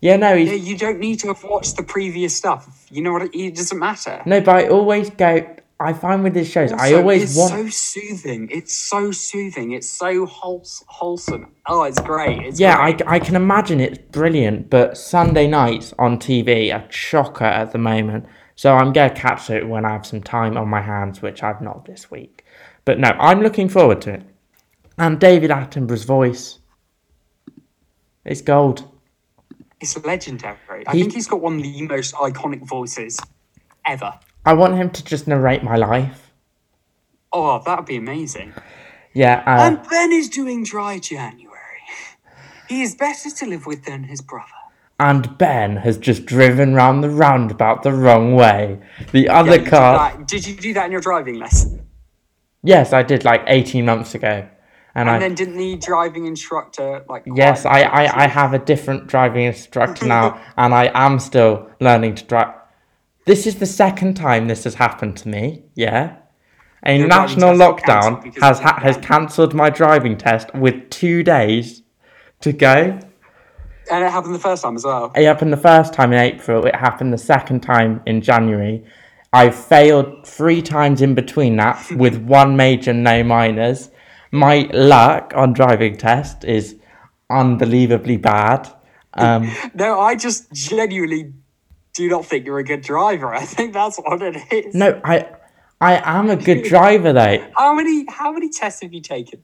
Yeah, 0.00 0.16
no, 0.16 0.32
yeah, 0.32 0.54
you 0.54 0.76
don't 0.76 0.98
need 0.98 1.20
to 1.20 1.28
have 1.28 1.44
watched 1.44 1.76
the 1.76 1.84
previous 1.84 2.36
stuff. 2.36 2.86
You 2.90 3.02
know 3.02 3.12
what? 3.12 3.22
It, 3.22 3.36
it 3.38 3.54
doesn't 3.54 3.78
matter. 3.78 4.20
no, 4.26 4.40
but 4.40 4.56
I 4.56 4.68
always 4.68 5.10
go. 5.10 5.46
I 5.84 5.92
find 5.92 6.22
with 6.24 6.34
his 6.34 6.48
shows, 6.48 6.72
I 6.72 6.94
always 6.94 7.22
it's 7.22 7.36
want. 7.36 7.52
so 7.52 7.68
soothing. 7.68 8.48
It's 8.50 8.74
so 8.74 9.10
soothing. 9.12 9.72
It's 9.72 9.88
so 9.88 10.26
wholesome. 10.26 11.52
Oh, 11.66 11.84
it's 11.84 12.00
great. 12.00 12.38
It's 12.42 12.60
Yeah, 12.60 12.76
great. 12.76 13.02
I, 13.06 13.16
I 13.16 13.18
can 13.18 13.36
imagine 13.36 13.80
it's 13.80 13.98
brilliant, 13.98 14.70
but 14.70 14.96
Sunday 14.96 15.46
nights 15.46 15.94
on 15.98 16.18
TV 16.18 16.74
are 16.74 16.86
chocker 16.88 17.42
at 17.42 17.72
the 17.72 17.78
moment. 17.78 18.26
So 18.56 18.74
I'm 18.74 18.92
going 18.92 19.08
to 19.10 19.14
catch 19.14 19.50
it 19.50 19.66
when 19.68 19.84
I 19.84 19.92
have 19.92 20.06
some 20.06 20.22
time 20.22 20.56
on 20.56 20.68
my 20.68 20.80
hands, 20.80 21.22
which 21.22 21.42
I've 21.42 21.60
not 21.60 21.84
this 21.84 22.10
week. 22.10 22.44
But 22.84 22.98
no, 22.98 23.08
I'm 23.18 23.40
looking 23.40 23.68
forward 23.68 24.00
to 24.02 24.14
it. 24.14 24.22
And 24.98 25.18
David 25.18 25.50
Attenborough's 25.50 26.04
voice 26.04 26.58
is 28.24 28.42
gold. 28.42 28.88
It's 29.80 29.96
legendary. 30.04 30.86
I 30.86 30.92
think 30.92 31.12
he's 31.12 31.26
got 31.26 31.40
one 31.40 31.56
of 31.56 31.62
the 31.62 31.82
most 31.88 32.14
iconic 32.14 32.64
voices 32.66 33.18
ever. 33.86 34.12
I 34.44 34.52
want 34.54 34.74
him 34.74 34.90
to 34.90 35.04
just 35.04 35.26
narrate 35.28 35.62
my 35.62 35.76
life. 35.76 36.32
Oh, 37.32 37.62
that 37.64 37.78
would 37.78 37.86
be 37.86 37.96
amazing. 37.96 38.52
Yeah, 39.14 39.42
uh, 39.46 39.62
and 39.66 39.88
Ben 39.88 40.12
is 40.12 40.28
doing 40.28 40.64
dry 40.64 40.98
January. 40.98 41.48
He 42.68 42.82
is 42.82 42.94
better 42.94 43.30
to 43.30 43.46
live 43.46 43.66
with 43.66 43.84
than 43.84 44.04
his 44.04 44.20
brother. 44.20 44.48
and 44.98 45.36
Ben 45.38 45.76
has 45.76 45.98
just 45.98 46.24
driven 46.26 46.74
round 46.74 47.02
the 47.04 47.10
roundabout 47.10 47.82
the 47.82 47.92
wrong 47.92 48.34
way. 48.34 48.80
The 49.12 49.28
other 49.28 49.58
did 49.58 49.66
car. 49.68 50.16
Did 50.26 50.46
you 50.46 50.54
do 50.56 50.72
that 50.74 50.86
in 50.86 50.92
your 50.92 51.00
driving 51.00 51.38
lesson? 51.38 51.86
Yes, 52.62 52.92
I 52.92 53.02
did 53.02 53.24
like 53.24 53.42
18 53.48 53.84
months 53.84 54.14
ago. 54.14 54.48
And, 54.94 55.10
I. 55.10 55.18
Then 55.18 55.34
didn't 55.34 55.56
the 55.56 55.76
driving 55.76 56.26
instructor 56.26 57.04
like? 57.08 57.24
Yes, 57.26 57.64
I, 57.66 57.82
I, 57.82 58.24
I 58.24 58.26
have 58.26 58.54
a 58.54 58.58
different 58.58 59.06
driving 59.08 59.44
instructor 59.44 60.06
now, 60.16 60.40
and 60.56 60.72
I 60.74 60.90
am 60.94 61.18
still 61.18 61.68
learning 61.80 62.14
to 62.16 62.24
drive. 62.24 62.54
This 63.24 63.46
is 63.46 63.56
the 63.56 63.66
second 63.66 64.14
time 64.14 64.48
this 64.48 64.64
has 64.64 64.74
happened 64.74 65.16
to 65.18 65.28
me. 65.28 65.64
Yeah, 65.74 66.16
a 66.84 66.98
Your 66.98 67.06
national 67.08 67.54
lockdown 67.54 68.36
has 68.40 68.58
ha- 68.58 68.80
has 68.82 68.96
cancelled 68.96 69.54
my 69.54 69.70
driving 69.70 70.16
test 70.16 70.52
with 70.54 70.90
two 70.90 71.22
days 71.22 71.82
to 72.40 72.52
go. 72.52 72.98
And 73.90 74.04
it 74.04 74.10
happened 74.10 74.34
the 74.34 74.38
first 74.40 74.62
time 74.62 74.76
as 74.76 74.84
well. 74.84 75.12
It 75.14 75.24
happened 75.24 75.52
the 75.52 75.56
first 75.56 75.92
time 75.92 76.12
in 76.12 76.18
April. 76.18 76.64
It 76.66 76.74
happened 76.74 77.12
the 77.12 77.18
second 77.18 77.60
time 77.60 78.00
in 78.06 78.20
January. 78.20 78.84
I 79.32 79.50
failed 79.50 80.26
three 80.26 80.60
times 80.62 81.00
in 81.00 81.14
between 81.14 81.56
that 81.56 81.90
with 81.96 82.16
one 82.16 82.56
major, 82.56 82.92
no 82.92 83.22
minors. 83.22 83.90
My 84.30 84.68
luck 84.72 85.32
on 85.36 85.52
driving 85.52 85.96
test 85.96 86.44
is 86.44 86.76
unbelievably 87.30 88.16
bad. 88.18 88.68
Um, 89.14 89.50
No, 89.74 90.00
I 90.00 90.16
just 90.16 90.50
genuinely 90.52 91.32
do 91.94 92.08
not 92.08 92.26
think 92.26 92.46
you're 92.46 92.58
a 92.58 92.64
good 92.64 92.82
driver. 92.82 93.34
I 93.42 93.44
think 93.44 93.72
that's 93.72 93.98
what 93.98 94.22
it 94.22 94.36
is. 94.52 94.74
no, 94.74 95.00
I 95.04 95.28
I 95.80 96.18
am 96.18 96.30
a 96.30 96.36
good 96.36 96.64
driver 96.64 97.12
though. 97.12 97.50
How 97.56 97.74
many 97.74 98.06
how 98.08 98.32
many 98.32 98.48
tests 98.48 98.82
have 98.82 98.92
you 98.92 99.00
taken? 99.00 99.42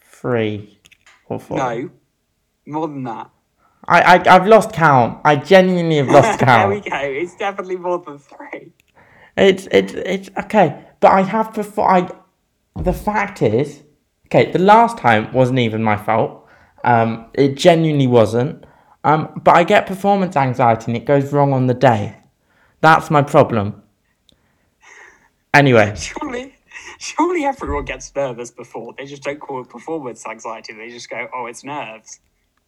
Three 0.00 0.78
or 1.28 1.40
four. 1.40 1.56
No, 1.56 1.90
more 2.66 2.88
than 2.88 3.04
that. 3.04 3.30
I, 3.88 4.00
I 4.00 4.34
I've 4.34 4.46
lost 4.46 4.72
count. 4.72 5.20
I 5.24 5.36
genuinely 5.36 5.96
have 5.96 6.08
lost 6.08 6.38
count. 6.40 6.84
there 6.84 7.02
we 7.02 7.14
go. 7.14 7.20
It's 7.22 7.36
definitely 7.36 7.76
more 7.76 7.98
than 7.98 8.18
three. 8.18 8.72
It's 9.36 9.68
it's 9.70 9.94
it's 9.94 10.30
okay, 10.38 10.84
but 11.00 11.12
I 11.12 11.22
have 11.22 11.54
before. 11.54 11.90
I 11.90 12.10
the 12.78 12.92
fact 12.92 13.40
is, 13.42 13.82
okay, 14.26 14.50
the 14.52 14.58
last 14.58 14.98
time 14.98 15.32
wasn't 15.32 15.58
even 15.60 15.82
my 15.82 15.96
fault. 15.96 16.46
Um, 16.84 17.26
it 17.34 17.54
genuinely 17.56 18.06
wasn't. 18.06 18.65
Um, 19.06 19.40
but 19.44 19.54
I 19.54 19.62
get 19.62 19.86
performance 19.86 20.36
anxiety 20.36 20.86
and 20.88 20.96
it 20.96 21.04
goes 21.04 21.32
wrong 21.32 21.52
on 21.52 21.68
the 21.68 21.74
day. 21.74 22.16
That's 22.80 23.08
my 23.08 23.22
problem. 23.22 23.84
Anyway, 25.54 25.94
Surely, 25.96 26.56
surely 26.98 27.44
everyone 27.44 27.84
gets 27.84 28.12
nervous 28.16 28.50
before. 28.50 28.94
They 28.98 29.06
just 29.06 29.22
don't 29.22 29.38
call 29.38 29.62
it 29.62 29.68
performance 29.68 30.26
anxiety. 30.26 30.74
They 30.74 30.90
just 30.90 31.08
go, 31.08 31.28
"Oh, 31.32 31.46
it's 31.46 31.62
nerves." 31.64 32.18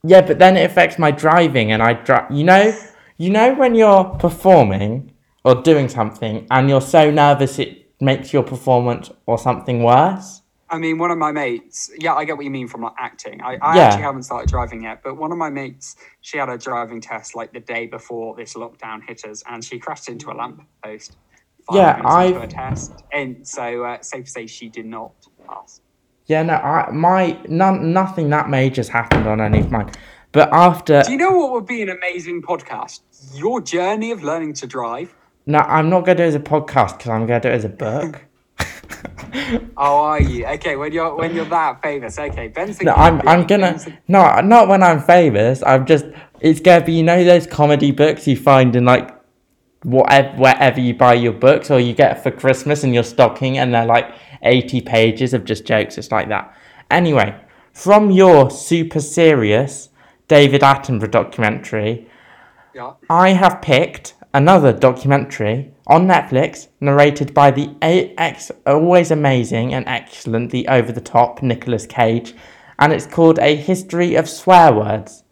yeah, 0.05 0.21
but 0.21 0.39
then 0.39 0.57
it 0.57 0.65
affects 0.65 0.97
my 0.99 1.11
driving, 1.11 1.73
and 1.73 1.83
I 1.83 1.95
drive. 1.95 2.31
You 2.31 2.45
know, 2.45 2.73
you 3.19 3.31
know 3.31 3.55
when 3.55 3.75
you're 3.75 4.05
performing 4.05 5.13
or 5.45 5.57
doing 5.57 5.89
something, 5.89 6.47
and 6.51 6.69
you're 6.69 6.81
so 6.81 7.11
nervous 7.11 7.59
it 7.59 7.91
makes 8.01 8.33
your 8.33 8.45
performance 8.45 9.11
or 9.27 9.39
something 9.39 9.83
worse. 9.83 10.41
I 10.71 10.79
mean, 10.79 10.99
one 10.99 11.11
of 11.11 11.19
my 11.19 11.33
mates, 11.33 11.91
yeah, 11.99 12.15
I 12.15 12.25
get 12.25 12.37
what 12.37 12.45
you 12.45 12.51
mean 12.51 12.69
from 12.69 12.83
like 12.83 12.95
acting. 12.99 13.41
I, 13.43 13.59
I 13.63 13.77
Yeah. 13.77 13.85
actually 13.85 14.03
haven't 14.05 14.25
started 14.25 14.49
driving 14.51 14.83
yet, 14.85 15.03
but 15.03 15.17
one 15.17 15.33
of 15.33 15.39
my 15.39 15.51
mates, 15.51 15.97
she 16.21 16.39
had 16.39 16.49
a 16.49 16.59
driving 16.59 17.01
test 17.01 17.35
like 17.37 17.53
the 17.53 17.61
day 17.61 17.87
before 17.87 18.37
this 18.37 18.55
lockdown 18.55 19.01
hit 19.07 19.25
us, 19.25 19.43
and 19.49 19.65
she 19.65 19.79
crashed 19.79 20.09
into 20.09 20.31
a 20.31 20.35
lamppost. 20.35 21.17
five 21.67 21.77
Yeah, 21.77 21.97
her 22.41 22.47
test, 22.47 22.93
and 23.13 23.47
so 23.47 23.85
uh, 23.85 24.01
safe 24.03 24.25
to 24.27 24.31
say 24.31 24.47
she 24.47 24.69
did 24.69 24.87
not 24.87 25.15
pass. 25.47 25.81
Yeah, 26.27 26.43
no, 26.43 26.55
I 26.55 26.91
my 26.93 27.39
none 27.49 27.93
nothing 27.93 28.31
that 28.31 28.49
major's 28.51 28.89
happened 28.89 29.27
on 29.27 29.41
any 29.41 29.61
of 29.61 29.71
mine. 29.71 29.91
But 30.33 30.53
after 30.53 31.03
Do 31.03 31.13
you 31.13 31.19
know 31.19 31.33
what 31.33 31.53
would 31.53 31.67
be 31.67 31.83
an 31.83 31.89
amazing 31.89 32.43
podcast? 32.43 33.01
Your 33.35 33.61
journey 33.63 34.11
of 34.11 34.23
learning 34.23 34.55
to 34.55 34.67
drive. 34.67 35.15
no, 35.47 35.59
I'm 35.61 35.89
not 35.91 36.05
gonna 36.05 36.17
do 36.19 36.23
it 36.25 36.29
as 36.29 36.35
a 36.35 36.41
podcast 36.41 36.99
because 36.99 37.09
I'm 37.11 37.27
gonna 37.27 37.41
do 37.41 37.49
it 37.49 37.53
as 37.55 37.65
a 37.65 37.71
book. 37.71 38.25
Oh, 39.77 39.99
are 40.05 40.21
you? 40.21 40.45
Okay, 40.47 40.77
when 40.77 40.93
you're 40.93 41.15
when 41.17 41.35
you're 41.35 41.45
that 41.47 41.83
famous. 41.83 42.19
Okay, 42.19 42.49
Ben's 42.49 42.81
No, 42.83 42.93
I'm 42.95 43.21
I'm 43.29 43.47
gonna 43.47 43.79
famous. 43.79 43.99
no 44.09 44.41
not 44.41 44.69
when 44.69 44.83
I'm 44.83 45.01
famous. 45.01 45.63
I'm 45.63 45.87
just 45.87 46.07
it's 46.41 46.61
gonna 46.61 46.85
be 46.85 46.93
you 46.95 47.03
know 47.03 47.23
those 47.25 47.47
comedy 47.47 47.91
books 47.93 48.27
you 48.27 48.37
find 48.37 48.75
in 48.77 48.85
like 48.85 49.15
whatever 49.83 50.37
wherever 50.37 50.81
you 50.81 50.95
buy 50.95 51.15
your 51.15 51.33
books 51.33 51.71
or 51.71 51.79
you 51.81 51.93
get 51.95 52.23
for 52.23 52.31
Christmas 52.31 52.83
in 52.85 52.93
your 52.93 53.05
stocking 53.05 53.59
and 53.59 53.73
they're 53.73 53.87
like 53.87 54.13
eighty 54.43 54.81
pages 54.81 55.33
of 55.35 55.45
just 55.45 55.65
jokes. 55.65 55.97
It's 55.99 56.11
like 56.11 56.29
that. 56.29 56.55
Anyway, 56.91 57.35
from 57.73 58.11
your 58.11 58.51
super 58.51 59.01
serious 59.01 59.91
David 60.27 60.63
Attenborough 60.63 61.11
documentary, 61.11 62.09
Yeah. 62.75 62.93
I 63.09 63.31
have 63.31 63.63
picked 63.63 64.15
another 64.35 64.73
documentary 64.73 65.73
on 65.89 66.07
Netflix 66.07 66.69
narrated 66.81 67.33
by 67.33 67.51
the 67.51 67.75
ex- 67.81 68.51
always 68.67 69.11
amazing 69.11 69.73
and 69.73 69.89
excellent, 69.89 70.51
the 70.51 70.69
over 70.69 70.93
the 70.93 71.01
top 71.01 71.43
Nicolas 71.43 71.87
Cage, 71.87 72.35
and 72.79 72.93
it's 72.93 73.07
called 73.07 73.39
A 73.39 73.57
History 73.57 74.15
of 74.15 74.29
Swear 74.29 74.73
Words. 74.73 75.25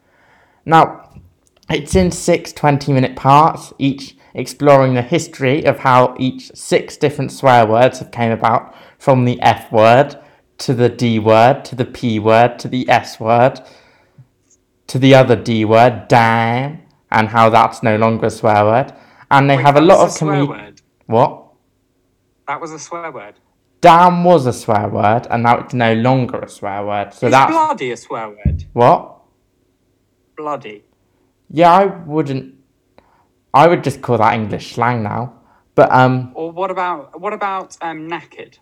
Now, 0.64 1.20
it's 1.68 1.94
in 1.94 2.10
six 2.10 2.52
20 2.52 2.92
minute 2.92 3.16
parts, 3.16 3.72
each 3.78 4.16
exploring 4.34 4.94
the 4.94 5.02
history 5.02 5.64
of 5.64 5.78
how 5.78 6.14
each 6.18 6.50
six 6.54 6.96
different 6.96 7.32
swear 7.32 7.66
words 7.66 8.00
have 8.00 8.10
came 8.10 8.32
about 8.32 8.74
from 8.98 9.24
the 9.24 9.40
F 9.40 9.72
word 9.72 10.18
to 10.58 10.74
the 10.74 10.88
D 10.88 11.18
word 11.18 11.64
to 11.64 11.74
the 11.74 11.84
P 11.84 12.18
word 12.18 12.58
to 12.58 12.68
the 12.68 12.88
S 12.88 13.18
word 13.18 13.60
to 14.86 14.98
the 14.98 15.14
other 15.14 15.36
D 15.36 15.64
word, 15.64 16.06
damn, 16.08 16.82
and 17.10 17.28
how 17.28 17.50
that's 17.50 17.82
no 17.82 17.96
longer 17.96 18.26
a 18.26 18.30
swear 18.30 18.64
word. 18.64 18.92
And 19.30 19.50
they 19.50 19.56
Wait, 19.56 19.62
have 19.64 19.76
a 19.76 19.80
that 19.80 19.86
lot 19.86 19.98
was 19.98 20.02
of 20.04 20.08
a 20.08 20.18
swear 20.18 20.46
comedy. 20.46 20.48
word. 20.48 20.82
What? 21.06 21.44
That 22.48 22.60
was 22.60 22.72
a 22.72 22.78
swear 22.78 23.10
word. 23.10 23.34
Damn 23.80 24.24
was 24.24 24.46
a 24.46 24.52
swear 24.52 24.88
word, 24.88 25.26
and 25.30 25.42
now 25.42 25.58
it's 25.58 25.74
no 25.74 25.94
longer 25.94 26.40
a 26.40 26.48
swear 26.48 26.84
word. 26.84 27.12
So 27.12 27.26
Is 27.26 27.32
that's 27.32 27.50
bloody 27.52 27.90
a 27.92 27.96
swear 27.96 28.28
word? 28.30 28.64
what? 28.72 29.16
Bloody. 30.36 30.84
Yeah, 31.50 31.72
I 31.72 31.84
wouldn't. 31.86 32.54
I 33.54 33.68
would 33.68 33.82
just 33.84 34.02
call 34.02 34.18
that 34.18 34.34
English 34.34 34.74
slang 34.74 35.02
now. 35.02 35.34
But 35.74 35.90
um, 35.92 36.32
Or 36.34 36.50
what 36.52 36.70
about 36.70 37.20
what 37.20 37.32
about 37.32 37.76
um 37.80 38.08
knackered? 38.08 38.58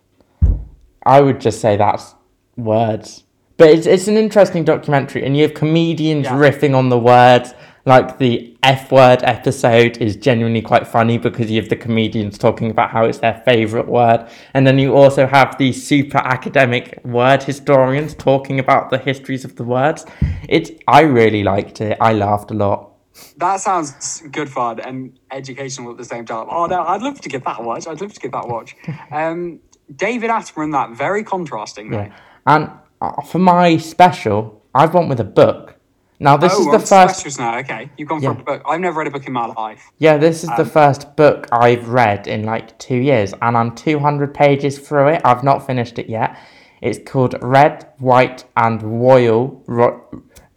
I 1.05 1.21
would 1.21 1.39
just 1.41 1.61
say 1.61 1.77
that's 1.77 2.15
words. 2.57 3.23
But 3.57 3.69
it's, 3.69 3.87
it's 3.87 4.07
an 4.07 4.17
interesting 4.17 4.63
documentary, 4.65 5.25
and 5.25 5.35
you 5.37 5.43
have 5.43 5.53
comedians 5.53 6.25
Yeah. 6.25 6.33
riffing 6.37 6.75
on 6.75 6.89
the 6.89 6.99
words. 6.99 7.53
Like 7.87 8.17
the 8.17 8.57
F 8.63 8.91
word 8.91 9.19
episode 9.21 9.97
is 9.99 10.15
genuinely 10.15 10.63
quite 10.63 10.87
funny 10.87 11.19
because 11.19 11.51
you 11.51 11.61
have 11.61 11.69
the 11.69 11.75
comedians 11.75 12.35
talking 12.39 12.71
about 12.71 12.89
how 12.89 13.05
it's 13.05 13.19
their 13.19 13.43
favourite 13.45 13.87
word. 13.87 14.27
And 14.55 14.65
then 14.65 14.79
you 14.79 14.95
also 14.95 15.27
have 15.27 15.55
the 15.59 15.71
super 15.71 16.17
academic 16.17 16.99
word 17.05 17.43
historians 17.43 18.15
talking 18.15 18.59
about 18.59 18.89
the 18.89 18.97
histories 18.97 19.45
of 19.45 19.55
the 19.55 19.63
words. 19.63 20.03
It's 20.49 20.71
I 20.87 21.01
really 21.01 21.43
liked 21.43 21.79
it. 21.79 21.97
I 22.01 22.13
laughed 22.13 22.49
a 22.49 22.55
lot. 22.55 22.91
That 23.37 23.61
sounds 23.61 24.23
good 24.31 24.49
fun 24.49 24.79
and 24.79 25.17
educational 25.31 25.91
at 25.91 25.97
the 25.97 26.05
same 26.05 26.25
time. 26.25 26.47
Oh 26.49 26.65
no, 26.65 26.81
I'd 26.81 27.03
love 27.03 27.21
to 27.21 27.29
give 27.29 27.43
that 27.43 27.59
a 27.59 27.63
watch. 27.63 27.87
I'd 27.87 28.01
love 28.01 28.13
to 28.13 28.19
give 28.19 28.31
that 28.31 28.45
a 28.45 28.47
watch. 28.47 28.75
Um, 29.11 29.59
David 29.95 30.31
Attenborough 30.31 30.63
in 30.63 30.71
that 30.71 30.89
very 30.91 31.23
contrasting. 31.23 31.91
though. 31.91 31.99
Yeah. 31.99 32.17
And 32.47 32.71
uh, 32.99 33.21
for 33.21 33.37
my 33.37 33.77
special, 33.77 34.63
I've 34.73 34.93
went 34.95 35.09
with 35.09 35.19
a 35.19 35.25
book. 35.25 35.74
Now 36.19 36.37
this 36.37 36.53
oh, 36.55 36.61
is 36.61 36.81
the 36.81 36.87
first 36.87 37.39
now. 37.39 37.57
Okay, 37.59 37.89
you've 37.97 38.07
gone 38.07 38.21
Yeah. 38.21 38.33
for 38.33 38.41
a 38.41 38.43
book. 38.43 38.61
I've 38.65 38.79
never 38.79 38.99
read 38.99 39.07
a 39.07 39.11
book 39.11 39.27
in 39.27 39.33
my 39.33 39.47
life. 39.47 39.91
Yeah, 39.97 40.17
this 40.17 40.43
is 40.43 40.49
the 40.51 40.61
Um, 40.61 40.69
first 40.69 41.15
book 41.15 41.47
I've 41.51 41.89
read 41.89 42.27
in 42.27 42.43
like 42.43 42.77
two 42.79 42.95
years, 42.95 43.33
and 43.41 43.57
I'm 43.57 43.71
200 43.75 44.33
pages 44.33 44.79
through 44.79 45.09
it. 45.09 45.21
I've 45.25 45.43
not 45.43 45.65
finished 45.65 45.99
it 45.99 46.07
yet. 46.09 46.37
It's 46.81 46.99
called 47.09 47.35
Red, 47.41 47.85
White, 47.99 48.45
and 48.55 48.81
Royal. 48.81 49.61
Ro- 49.67 50.01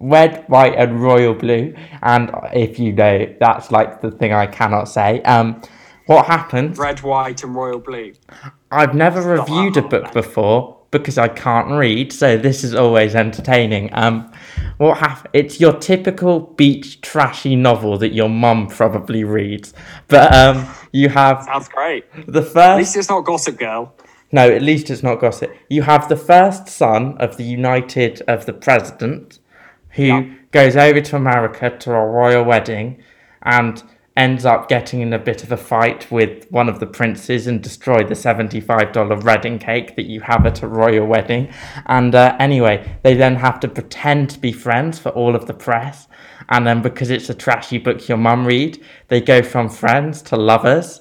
Red, 0.01 0.45
White, 0.47 0.75
and 0.77 1.03
Royal 1.03 1.35
Blue. 1.35 1.75
And 2.03 2.31
if 2.53 2.79
you 2.79 2.93
know, 2.93 3.27
that's 3.41 3.73
like 3.73 4.01
the 4.01 4.13
thing 4.13 4.33
I 4.33 4.47
cannot 4.47 4.85
say. 4.85 5.23
Um, 5.23 5.61
what 6.07 6.25
happened? 6.25 6.79
Red, 6.79 7.03
white, 7.03 7.43
and 7.45 7.55
royal 7.55 7.81
blue. 7.81 8.15
I've 8.71 8.95
never 8.95 9.21
reviewed 9.21 9.77
a 9.77 9.83
book 9.83 10.11
before 10.15 10.78
because 10.91 11.19
I 11.19 11.29
can't 11.29 11.71
read, 11.71 12.13
so 12.13 12.37
this 12.39 12.65
is 12.65 12.75
always 12.75 13.15
entertaining. 13.15 13.91
Um, 13.93 14.33
what 14.79 14.99
hap- 14.99 15.29
It's 15.33 15.61
your 15.61 15.73
typical 15.75 16.41
beach 16.41 17.01
trashy 17.03 17.57
novel 17.57 17.99
that 17.99 18.15
your 18.15 18.29
mum 18.29 18.69
probably 18.69 19.25
reads, 19.25 19.75
but 20.09 20.33
um, 20.35 20.67
you 20.93 21.09
have 21.11 21.43
Sounds 21.45 21.69
great. 21.69 22.05
the 22.27 22.43
first, 22.43 22.57
At 22.57 22.77
least 22.77 22.97
it's 22.97 23.09
not 23.11 23.25
Gossip 23.25 23.59
Girl. 23.59 23.95
No, 24.31 24.51
at 24.51 24.61
least 24.61 24.91
it's 24.91 25.03
not 25.03 25.21
gossip. 25.21 25.51
You 25.71 25.81
have 25.83 26.11
the 26.11 26.17
first 26.17 26.69
son 26.69 27.17
of 27.19 27.39
the 27.39 27.45
United 27.45 28.21
of 28.29 28.45
the 28.45 28.53
president, 28.53 29.39
who 29.91 30.05
Yeah. 30.05 30.25
goes 30.51 30.77
over 30.77 31.01
to 31.01 31.17
America 31.17 31.71
to 31.71 31.93
a 31.95 32.07
royal 32.07 32.45
wedding, 32.45 33.03
and 33.43 33.83
ends 34.19 34.45
up 34.45 34.69
getting 34.69 35.01
in 35.01 35.13
a 35.13 35.19
bit 35.19 35.45
of 35.45 35.53
a 35.53 35.57
fight 35.57 36.11
with 36.11 36.45
one 36.51 36.69
of 36.69 36.81
the 36.81 36.87
princes 36.87 37.47
and 37.47 37.63
destroy 37.63 38.05
the 38.05 38.17
seventy-five 38.17 38.93
dollar 38.93 39.17
wedding 39.17 39.59
cake 39.61 39.95
that 39.95 40.07
you 40.07 40.21
have 40.21 40.45
at 40.45 40.63
a 40.63 40.69
royal 40.69 41.07
wedding. 41.07 41.49
And 41.87 42.15
uh, 42.15 42.37
anyway, 42.41 42.99
they 43.05 43.15
then 43.15 43.37
have 43.37 43.61
to 43.61 43.69
pretend 43.69 44.31
to 44.31 44.41
be 44.41 44.53
friends 44.53 44.99
for 44.99 45.11
all 45.11 45.37
of 45.37 45.47
the 45.47 45.55
press, 45.55 46.09
and 46.49 46.67
then 46.67 46.83
because 46.83 47.11
it's 47.11 47.31
a 47.31 47.35
trashy 47.35 47.79
book 47.79 48.09
your 48.09 48.19
mum 48.19 48.45
read, 48.45 48.85
they 49.07 49.21
go 49.21 49.41
from 49.41 49.69
friends 49.69 50.21
to 50.23 50.37
lovers, 50.37 51.01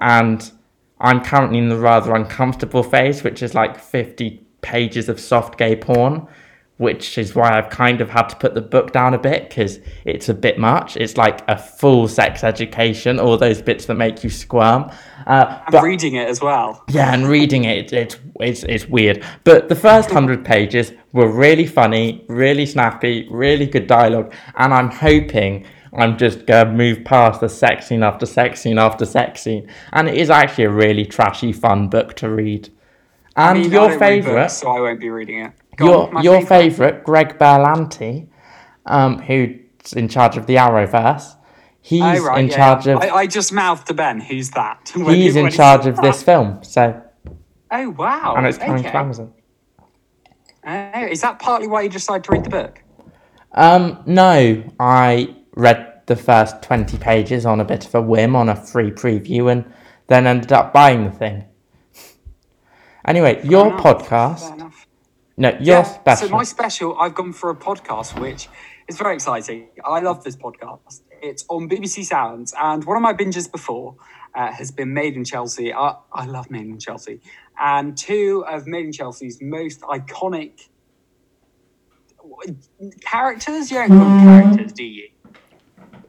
and 0.00 0.50
I'm 0.98 1.22
currently 1.22 1.58
in 1.58 1.68
the 1.68 1.78
rather 1.78 2.14
uncomfortable 2.14 2.82
phase, 2.82 3.22
which 3.22 3.42
is 3.42 3.54
like 3.54 3.78
50 3.78 4.42
pages 4.60 5.08
of 5.08 5.20
soft 5.20 5.56
gay 5.56 5.76
porn, 5.76 6.26
which 6.78 7.16
is 7.16 7.34
why 7.34 7.56
I've 7.56 7.70
kind 7.70 8.00
of 8.00 8.10
had 8.10 8.28
to 8.28 8.36
put 8.36 8.54
the 8.54 8.60
book 8.60 8.92
down 8.92 9.14
a 9.14 9.18
bit 9.18 9.48
because 9.48 9.80
it's 10.04 10.28
a 10.28 10.34
bit 10.34 10.58
much. 10.58 10.96
It's 10.96 11.16
like 11.16 11.40
a 11.48 11.56
full 11.56 12.06
sex 12.06 12.44
education, 12.44 13.18
all 13.18 13.38
those 13.38 13.62
bits 13.62 13.86
that 13.86 13.94
make 13.94 14.22
you 14.22 14.30
squirm. 14.30 14.90
Uh, 15.26 15.60
I'm 15.66 15.72
but 15.72 15.82
reading 15.82 16.16
it 16.16 16.28
as 16.28 16.40
well. 16.40 16.84
yeah, 16.88 17.14
and 17.14 17.26
reading 17.26 17.64
it, 17.64 17.92
it's, 17.92 18.16
it's, 18.40 18.62
it's 18.64 18.86
weird. 18.86 19.24
But 19.44 19.68
the 19.68 19.74
first 19.74 20.10
100 20.10 20.44
pages 20.44 20.92
were 21.12 21.30
really 21.30 21.66
funny, 21.66 22.24
really 22.28 22.66
snappy, 22.66 23.26
really 23.30 23.66
good 23.66 23.86
dialogue, 23.86 24.34
and 24.56 24.74
I'm 24.74 24.90
hoping 24.90 25.66
I'm 25.94 26.18
just 26.18 26.44
going 26.44 26.66
to 26.66 26.72
move 26.72 27.04
past 27.04 27.40
the 27.40 27.48
sex 27.48 27.86
scene 27.86 28.02
after 28.02 28.26
sex 28.26 28.60
scene 28.60 28.78
after 28.78 29.06
sex 29.06 29.40
scene. 29.40 29.70
And 29.94 30.08
it 30.08 30.16
is 30.16 30.28
actually 30.28 30.64
a 30.64 30.70
really 30.70 31.06
trashy, 31.06 31.52
fun 31.52 31.88
book 31.88 32.14
to 32.16 32.28
read. 32.28 32.68
And 33.36 33.58
I 33.58 33.62
mean, 33.62 33.70
your 33.70 33.98
favourite, 33.98 34.44
books, 34.44 34.58
so 34.58 34.70
I 34.70 34.80
won't 34.80 35.00
be 35.00 35.10
reading 35.10 35.40
it. 35.40 35.52
Go 35.76 35.86
your, 35.86 36.16
on, 36.16 36.24
your 36.24 36.46
favourite. 36.46 37.04
Greg 37.04 37.38
Berlanti, 37.38 38.28
um, 38.86 39.18
who's 39.20 39.92
in 39.94 40.08
charge 40.08 40.36
of 40.36 40.46
the 40.46 40.56
Arrowverse, 40.56 41.36
he's 41.82 42.02
Oh, 42.02 42.24
right, 42.24 42.40
in 42.40 42.48
yeah, 42.48 42.56
charge 42.56 42.86
yeah. 42.86 42.94
of... 42.94 43.02
I, 43.02 43.08
I 43.10 43.26
just 43.26 43.52
mouthed 43.52 43.86
to 43.88 43.94
Ben. 43.94 44.20
Who's 44.20 44.50
that? 44.52 44.92
He's 44.94 45.34
he- 45.34 45.40
in 45.40 45.50
charge 45.50 45.86
of 45.86 45.96
this 45.96 46.22
film, 46.22 46.62
so 46.62 47.02
Oh 47.70 47.90
wow! 47.90 48.34
and 48.36 48.46
it's 48.46 48.58
coming 48.58 48.80
okay. 48.80 48.90
to 48.90 48.96
Amazon. 48.96 49.32
Oh, 50.66 51.06
is 51.10 51.20
that 51.20 51.38
partly 51.38 51.66
why 51.68 51.82
you 51.82 51.88
decided 51.88 52.24
to 52.24 52.32
read 52.32 52.44
the 52.44 52.50
book? 52.50 52.82
Um, 53.52 54.02
no, 54.06 54.64
I 54.80 55.36
read 55.54 56.02
the 56.06 56.16
first 56.16 56.62
20 56.62 56.98
pages 56.98 57.44
on 57.46 57.60
a 57.60 57.64
bit 57.64 57.86
of 57.86 57.94
a 57.94 58.00
whim 58.02 58.36
on 58.36 58.48
a 58.48 58.56
free 58.56 58.90
preview 58.90 59.50
and 59.50 59.64
then 60.08 60.26
ended 60.26 60.52
up 60.52 60.72
buying 60.72 61.04
the 61.04 61.10
thing. 61.10 61.44
Anyway, 63.06 63.40
your 63.44 63.68
enough, 63.68 63.82
podcast. 63.82 64.72
No, 65.36 65.50
your 65.50 65.58
Yeah, 65.60 65.82
special. 65.82 66.28
So 66.28 66.36
my 66.36 66.44
special, 66.44 66.98
I've 66.98 67.14
gone 67.14 67.32
for 67.32 67.50
a 67.50 67.54
podcast, 67.56 68.18
which 68.20 68.48
is 68.88 68.96
very 68.98 69.14
exciting. 69.14 69.68
I 69.84 70.00
love 70.00 70.24
this 70.24 70.36
podcast. 70.36 71.02
It's 71.22 71.44
on 71.48 71.68
BBC 71.68 72.04
Sounds, 72.04 72.54
and 72.58 72.84
one 72.84 72.96
of 72.96 73.02
my 73.02 73.12
binges 73.12 73.50
before 73.50 73.96
uh, 74.34 74.52
has 74.52 74.70
been 74.70 74.92
Made 74.94 75.14
in 75.16 75.24
Chelsea. 75.24 75.72
I, 75.72 75.94
I 76.12 76.26
love 76.26 76.50
Made 76.50 76.66
in 76.66 76.78
Chelsea, 76.78 77.20
and 77.58 77.96
two 77.96 78.44
of 78.48 78.66
Made 78.66 78.86
in 78.86 78.92
Chelsea's 78.92 79.38
most 79.42 79.80
iconic 79.82 80.68
characters. 83.00 83.70
You 83.70 83.78
don't 83.78 83.88
call 83.88 83.98
them 83.98 84.24
characters, 84.24 84.72
do 84.72 84.84
you? 84.84 85.08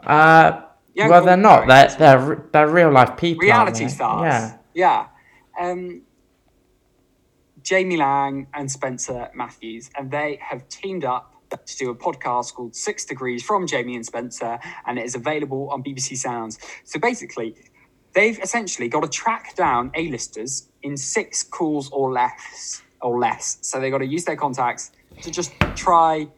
uh, 0.05 0.61
You 0.93 1.09
well, 1.09 1.23
they're 1.25 1.37
not. 1.37 1.67
They're, 1.67 1.95
they're, 1.97 2.45
they're 2.51 2.67
real 2.69 2.91
life 2.91 3.17
people. 3.17 3.41
reality 3.41 3.87
stars. 3.87 4.23
Yeah. 4.23 4.57
Yeah. 4.73 5.07
Um, 5.59 6.03
Jamie 7.67 7.97
Laing 7.97 8.47
and 8.53 8.71
Spencer 8.71 9.29
Matthews, 9.35 9.89
and 9.97 10.09
they 10.09 10.39
have 10.41 10.69
teamed 10.69 11.03
up 11.03 11.33
to 11.65 11.77
do 11.77 11.89
a 11.89 11.95
podcast 11.95 12.53
called 12.53 12.73
Six 12.73 13.03
Degrees 13.03 13.43
from 13.43 13.67
Jamie 13.67 13.97
and 13.97 14.05
Spencer, 14.05 14.57
and 14.85 14.97
it 14.97 15.03
is 15.03 15.15
available 15.15 15.69
on 15.69 15.83
BBC 15.83 16.15
Sounds. 16.15 16.59
So 16.85 16.97
basically, 16.97 17.55
they've 18.13 18.39
essentially 18.39 18.87
got 18.87 19.01
to 19.01 19.09
track 19.09 19.53
down 19.57 19.91
A-listers 19.95 20.69
in 20.81 20.95
six 20.95 21.43
calls 21.43 21.89
or 21.89 22.13
less, 22.13 22.83
or 23.01 23.19
less. 23.19 23.57
So 23.59 23.81
they've 23.81 23.91
got 23.91 23.97
to 23.97 24.07
use 24.07 24.23
their 24.23 24.37
contacts 24.37 24.93
to 25.21 25.29
just 25.29 25.51
try 25.75 26.29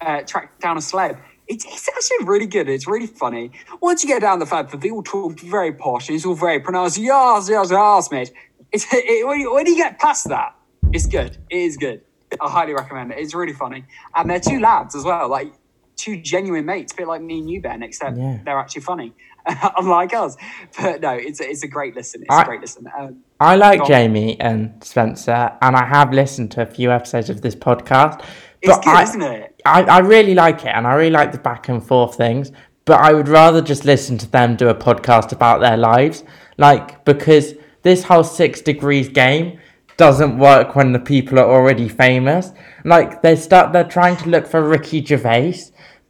uh, 0.00 0.22
track 0.22 0.58
down 0.58 0.76
a 0.76 0.80
celeb. 0.80 1.16
It's, 1.46 1.64
it's 1.64 1.88
actually 1.88 2.26
really 2.26 2.46
good. 2.46 2.68
It's 2.68 2.88
really 2.88 3.06
funny. 3.06 3.52
Once 3.80 4.02
you 4.02 4.08
get 4.08 4.20
down 4.20 4.40
the 4.40 4.46
fact 4.46 4.72
that 4.72 4.80
they 4.80 4.90
all 4.90 5.04
talk 5.04 5.38
very 5.38 5.72
posh, 5.72 6.08
and 6.08 6.16
it's 6.16 6.26
all 6.26 6.34
very 6.34 6.58
pronounced. 6.58 6.98
Yes, 6.98 7.48
yes, 7.48 7.70
yes, 7.70 8.10
mate. 8.10 8.32
It's 8.72 8.86
it, 8.92 9.26
when, 9.26 9.40
you, 9.40 9.52
when 9.54 9.66
you 9.66 9.76
get 9.76 9.98
past 9.98 10.28
that, 10.28 10.54
it's 10.92 11.06
good. 11.06 11.36
It 11.50 11.56
is 11.58 11.76
good. 11.76 12.02
I 12.40 12.48
highly 12.48 12.72
recommend 12.74 13.12
it. 13.12 13.18
It's 13.18 13.34
really 13.34 13.52
funny, 13.52 13.84
and 14.14 14.30
they're 14.30 14.38
two 14.40 14.60
lads 14.60 14.94
as 14.94 15.04
well, 15.04 15.28
like 15.28 15.52
two 15.96 16.16
genuine 16.20 16.64
mates, 16.64 16.92
a 16.92 16.96
bit 16.96 17.08
like 17.08 17.20
me 17.20 17.40
and 17.40 17.50
you, 17.50 17.60
Ben, 17.60 17.82
except 17.82 18.16
Yeah. 18.16 18.38
they're 18.44 18.58
actually 18.58 18.82
funny, 18.82 19.12
unlike 19.78 20.14
us. 20.14 20.36
But 20.80 21.00
no, 21.00 21.10
it's 21.10 21.40
a, 21.40 21.50
it's 21.50 21.62
a 21.64 21.68
great 21.68 21.94
listen. 21.96 22.22
It's 22.22 22.30
I- 22.30 22.42
a 22.42 22.44
great 22.44 22.60
listen. 22.60 22.86
Um, 22.96 23.16
I 23.40 23.56
like. 23.56 23.84
Jamie 23.86 24.38
and 24.40 24.82
Spencer, 24.84 25.56
and 25.60 25.74
I 25.74 25.84
have 25.86 26.12
listened 26.12 26.50
to 26.52 26.62
a 26.62 26.66
few 26.66 26.90
episodes 26.92 27.30
of 27.30 27.40
this 27.40 27.56
podcast. 27.56 28.22
it's 28.62 28.74
But 28.76 28.84
good, 28.84 28.94
I, 28.94 29.02
isn't 29.02 29.22
it? 29.22 29.60
I, 29.64 29.82
I 29.82 29.98
really 29.98 30.34
like 30.34 30.60
it, 30.60 30.68
and 30.68 30.86
I 30.86 30.94
really 30.94 31.10
like 31.10 31.32
the 31.32 31.38
back 31.38 31.68
and 31.68 31.84
forth 31.84 32.14
things. 32.16 32.52
But 32.84 33.00
I 33.00 33.12
would 33.12 33.28
rather 33.28 33.60
just 33.60 33.84
listen 33.84 34.18
to 34.18 34.30
them 34.30 34.56
do 34.56 34.68
a 34.68 34.74
podcast 34.74 35.32
about 35.32 35.60
their 35.60 35.76
lives, 35.76 36.22
like 36.58 37.04
because 37.04 37.54
this 37.82 38.04
whole 38.04 38.24
six 38.24 38.60
degrees 38.60 39.08
game 39.08 39.58
doesn't 39.96 40.38
work 40.38 40.76
when 40.76 40.92
the 40.92 40.98
people 40.98 41.38
are 41.38 41.50
already 41.50 41.88
famous. 41.88 42.52
Like 42.84 43.22
they 43.22 43.36
start, 43.36 43.72
they're 43.72 43.84
trying 43.84 44.16
to 44.18 44.30
look 44.30 44.46
for 44.46 44.62
Ricky 44.62 45.04
Gervais, 45.04 45.60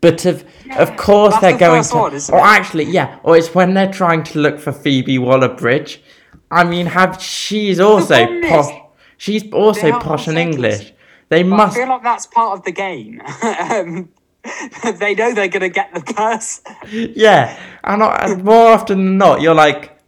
but 0.01 0.25
of 0.27 0.45
of 0.79 0.97
course 0.97 1.37
they're 1.41 1.53
the 1.53 1.59
going 1.59 1.83
to, 1.83 1.97
one, 1.97 2.13
or 2.13 2.39
it? 2.39 2.59
actually, 2.59 2.85
yeah, 2.85 3.19
or 3.25 3.37
it's 3.37 3.55
when 3.55 3.75
they're 3.75 3.93
trying 3.93 4.23
to 4.25 4.39
look 4.39 4.61
for 4.61 4.73
Phoebe 4.73 5.19
Waller-Bridge. 5.19 6.03
I 6.51 6.65
mean, 6.65 6.87
have 6.87 7.21
she's 7.21 7.81
also 7.81 8.41
posh. 8.43 8.73
She's 9.17 9.53
also 9.53 9.93
posh 9.99 10.27
settlers. 10.27 10.55
English. 10.55 10.93
They 11.29 11.43
But 11.43 11.53
I 11.53 11.57
must 11.57 11.77
feel 11.77 11.89
like 11.89 12.03
that's 12.03 12.27
part 12.27 12.59
of 12.59 12.65
the 12.65 12.73
game. 12.73 13.21
um, 13.43 14.09
they 14.99 15.15
know 15.15 15.35
they're 15.35 15.49
going 15.49 15.61
to 15.61 15.69
get 15.69 15.93
the 15.95 16.01
curse. 16.01 16.61
Yeah, 16.91 17.59
and, 17.85 18.03
and 18.03 18.45
more 18.45 18.69
often 18.69 18.99
than 18.99 19.19
not, 19.19 19.41
you're 19.41 19.55
like, 19.55 20.00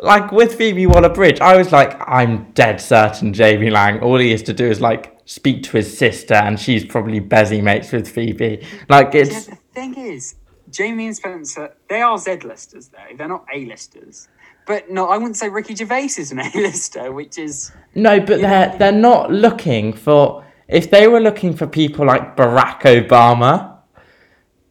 like 0.00 0.32
with 0.32 0.54
Phoebe 0.54 0.86
Waller-Bridge, 0.86 1.40
I 1.40 1.56
was 1.56 1.72
like, 1.72 1.96
I'm 2.06 2.50
dead 2.52 2.80
certain 2.80 3.32
Jamie 3.32 3.70
Laing. 3.70 4.00
All 4.00 4.18
he 4.18 4.30
has 4.32 4.42
to 4.44 4.52
do 4.52 4.66
is 4.66 4.80
like 4.80 5.18
speak 5.24 5.62
to 5.64 5.76
his 5.76 5.96
sister, 5.96 6.34
and 6.34 6.58
she's 6.58 6.84
probably 6.84 7.20
busy 7.20 7.60
mates 7.60 7.92
with 7.92 8.08
Phoebe. 8.08 8.66
Like 8.88 9.14
Yeah, 9.14 9.24
the 9.24 9.58
thing 9.72 9.94
is, 9.96 10.36
Jamie 10.70 11.06
and 11.06 11.16
Spencer, 11.16 11.74
they 11.88 12.02
are 12.02 12.18
Z-listers 12.18 12.88
though. 12.88 13.16
They're 13.16 13.28
not 13.28 13.46
A-listers. 13.52 14.28
But 14.66 14.90
no, 14.90 15.08
I 15.08 15.18
wouldn't 15.18 15.36
say 15.36 15.48
Ricky 15.48 15.74
Gervais 15.74 16.10
is 16.18 16.32
an 16.32 16.40
A-lister, 16.54 17.12
which 17.12 17.38
is 17.38 17.72
no, 17.94 18.18
but 18.18 18.40
they're 18.40 18.74
they're 18.78 18.92
not 18.92 19.30
looking 19.30 19.92
for. 19.92 20.44
If 20.66 20.90
they 20.90 21.08
were 21.08 21.20
looking 21.20 21.54
for 21.54 21.66
people 21.66 22.06
like 22.06 22.36
Barack 22.36 22.80
Obama, 22.82 23.78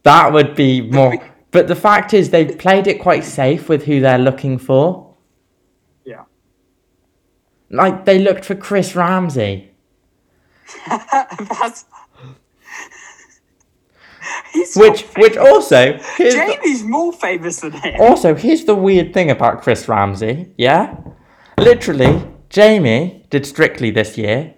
that 0.02 0.32
would 0.32 0.56
be 0.56 0.80
more. 0.80 1.16
But 1.52 1.68
the 1.68 1.76
fact 1.76 2.12
is, 2.14 2.30
they've 2.30 2.58
played 2.58 2.88
it 2.88 3.00
quite 3.00 3.22
safe 3.22 3.68
with 3.68 3.84
who 3.84 4.00
they're 4.00 4.18
looking 4.18 4.58
for. 4.58 5.13
Like 7.70 8.04
they 8.04 8.18
looked 8.18 8.44
for 8.44 8.54
Chris 8.54 8.94
Ramsey. 8.94 9.70
That's 10.88 11.84
Which, 14.76 15.02
which 15.16 15.36
also, 15.36 15.98
here's 16.16 16.34
the- 16.34 16.58
Jamie's 16.62 16.82
more 16.84 17.12
famous 17.12 17.60
than 17.60 17.72
him. 17.72 18.00
Also, 18.00 18.34
here's 18.34 18.64
the 18.64 18.74
weird 18.74 19.12
thing 19.12 19.30
about 19.30 19.62
Chris 19.62 19.88
Ramsey, 19.88 20.52
yeah? 20.56 20.96
Literally, 21.58 22.22
Jamie 22.48 23.26
did 23.30 23.44
Strictly 23.46 23.90
this 23.90 24.16
year. 24.16 24.54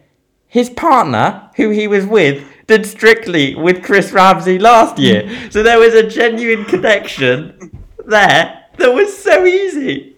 His 0.46 0.70
partner, 0.70 1.50
who 1.56 1.70
he 1.70 1.88
was 1.88 2.06
with, 2.06 2.44
did 2.66 2.86
Strictly 2.86 3.54
with 3.54 3.82
Chris 3.82 4.12
Ramsey 4.12 4.58
last 4.58 4.98
year. 4.98 5.28
So 5.50 5.62
there 5.62 5.78
was 5.78 5.94
a 5.94 6.06
genuine 6.08 6.64
connection 6.66 7.82
there 8.06 8.64
that 8.78 8.94
was 8.94 9.16
so 9.16 9.44
easy. 9.44 10.15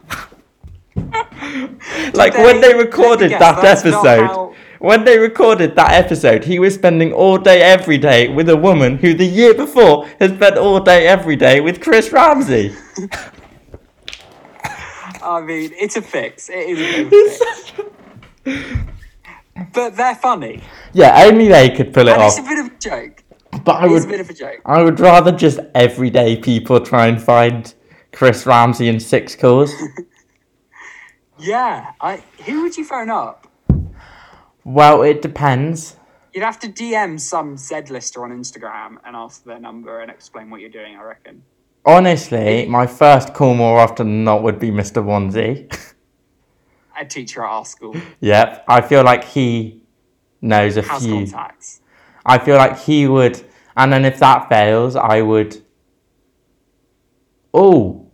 like 2.14 2.34
when 2.34 2.60
they 2.60 2.74
recorded 2.74 3.30
guess, 3.30 3.40
that 3.40 3.64
episode, 3.64 4.26
how- 4.26 4.54
when 4.78 5.04
they 5.04 5.18
recorded 5.18 5.74
that 5.76 5.92
episode, 5.92 6.44
he 6.44 6.58
was 6.58 6.74
spending 6.74 7.12
all 7.12 7.38
day 7.38 7.62
every 7.62 7.98
day 7.98 8.28
with 8.28 8.48
a 8.48 8.56
woman 8.56 8.98
who 8.98 9.14
the 9.14 9.24
year 9.26 9.54
before 9.54 10.06
had 10.20 10.36
spent 10.36 10.56
all 10.56 10.80
day 10.80 11.06
every 11.06 11.36
day 11.36 11.60
with 11.60 11.80
Chris 11.80 12.12
Ramsey. 12.12 12.74
I 15.22 15.40
mean, 15.42 15.72
it's 15.74 15.96
a 15.96 16.02
fix. 16.02 16.48
It 16.48 16.70
is 16.70 16.78
a 16.80 17.06
a 17.06 17.10
fix. 17.10 17.72
But 19.74 19.96
they're 19.96 20.14
funny. 20.14 20.62
Yeah, 20.92 21.24
only 21.26 21.48
they 21.48 21.70
could 21.70 21.92
pull 21.92 22.06
it 22.06 22.12
And 22.12 22.22
it's 22.22 22.38
a 22.38 22.42
bit 22.42 22.58
of 22.60 22.66
a 22.66 22.78
joke. 22.78 23.24
But 23.64 23.72
I 23.72 23.86
It's 23.86 24.04
a 24.04 24.06
would, 24.06 24.08
bit 24.08 24.20
of 24.20 24.30
a 24.30 24.32
joke. 24.32 24.60
I 24.64 24.82
would 24.84 25.00
rather 25.00 25.32
just 25.32 25.58
everyday 25.74 26.36
people 26.36 26.78
try 26.80 27.08
and 27.08 27.20
find 27.20 27.74
Chris 28.12 28.46
Ramsey 28.46 28.86
in 28.88 29.00
six 29.00 29.34
calls. 29.34 29.72
Yeah. 31.38 31.92
I 32.00 32.22
who 32.46 32.62
would 32.62 32.76
you 32.76 32.84
phone 32.84 33.10
up? 33.10 33.46
well, 34.64 35.02
it 35.02 35.22
depends. 35.22 35.96
You'd 36.34 36.44
have 36.44 36.58
to 36.60 36.68
DM 36.68 37.18
some 37.18 37.56
Z-lister 37.56 38.22
on 38.22 38.30
Instagram 38.30 38.98
and 39.04 39.16
ask 39.16 39.42
their 39.44 39.58
number 39.58 40.00
and 40.00 40.10
explain 40.10 40.50
what 40.50 40.60
you're 40.60 40.70
doing, 40.70 40.94
I 40.96 41.02
reckon. 41.02 41.42
Honestly, 41.86 42.66
my 42.66 42.86
first 42.86 43.32
call 43.32 43.54
more 43.54 43.80
often 43.80 44.06
than 44.06 44.24
not 44.24 44.42
would 44.42 44.58
be 44.60 44.70
Mr. 44.70 45.02
Wanzi. 45.02 45.72
A 47.00 47.04
teacher 47.04 47.44
at 47.44 47.50
our 47.50 47.64
school 47.64 47.94
yep, 48.20 48.64
I 48.68 48.80
feel 48.80 49.04
like 49.04 49.24
he 49.24 49.82
knows 50.42 50.76
a 50.76 50.82
has 50.82 51.02
few. 51.04 51.14
contacts. 51.14 51.80
I 52.26 52.38
feel 52.38 52.56
like 52.56 52.78
he 52.78 53.06
would, 53.06 53.40
and 53.76 53.92
then 53.92 54.04
if 54.04 54.18
that 54.18 54.48
fails, 54.48 54.96
I 54.96 55.22
would. 55.22 55.62
Oh, 57.54 58.07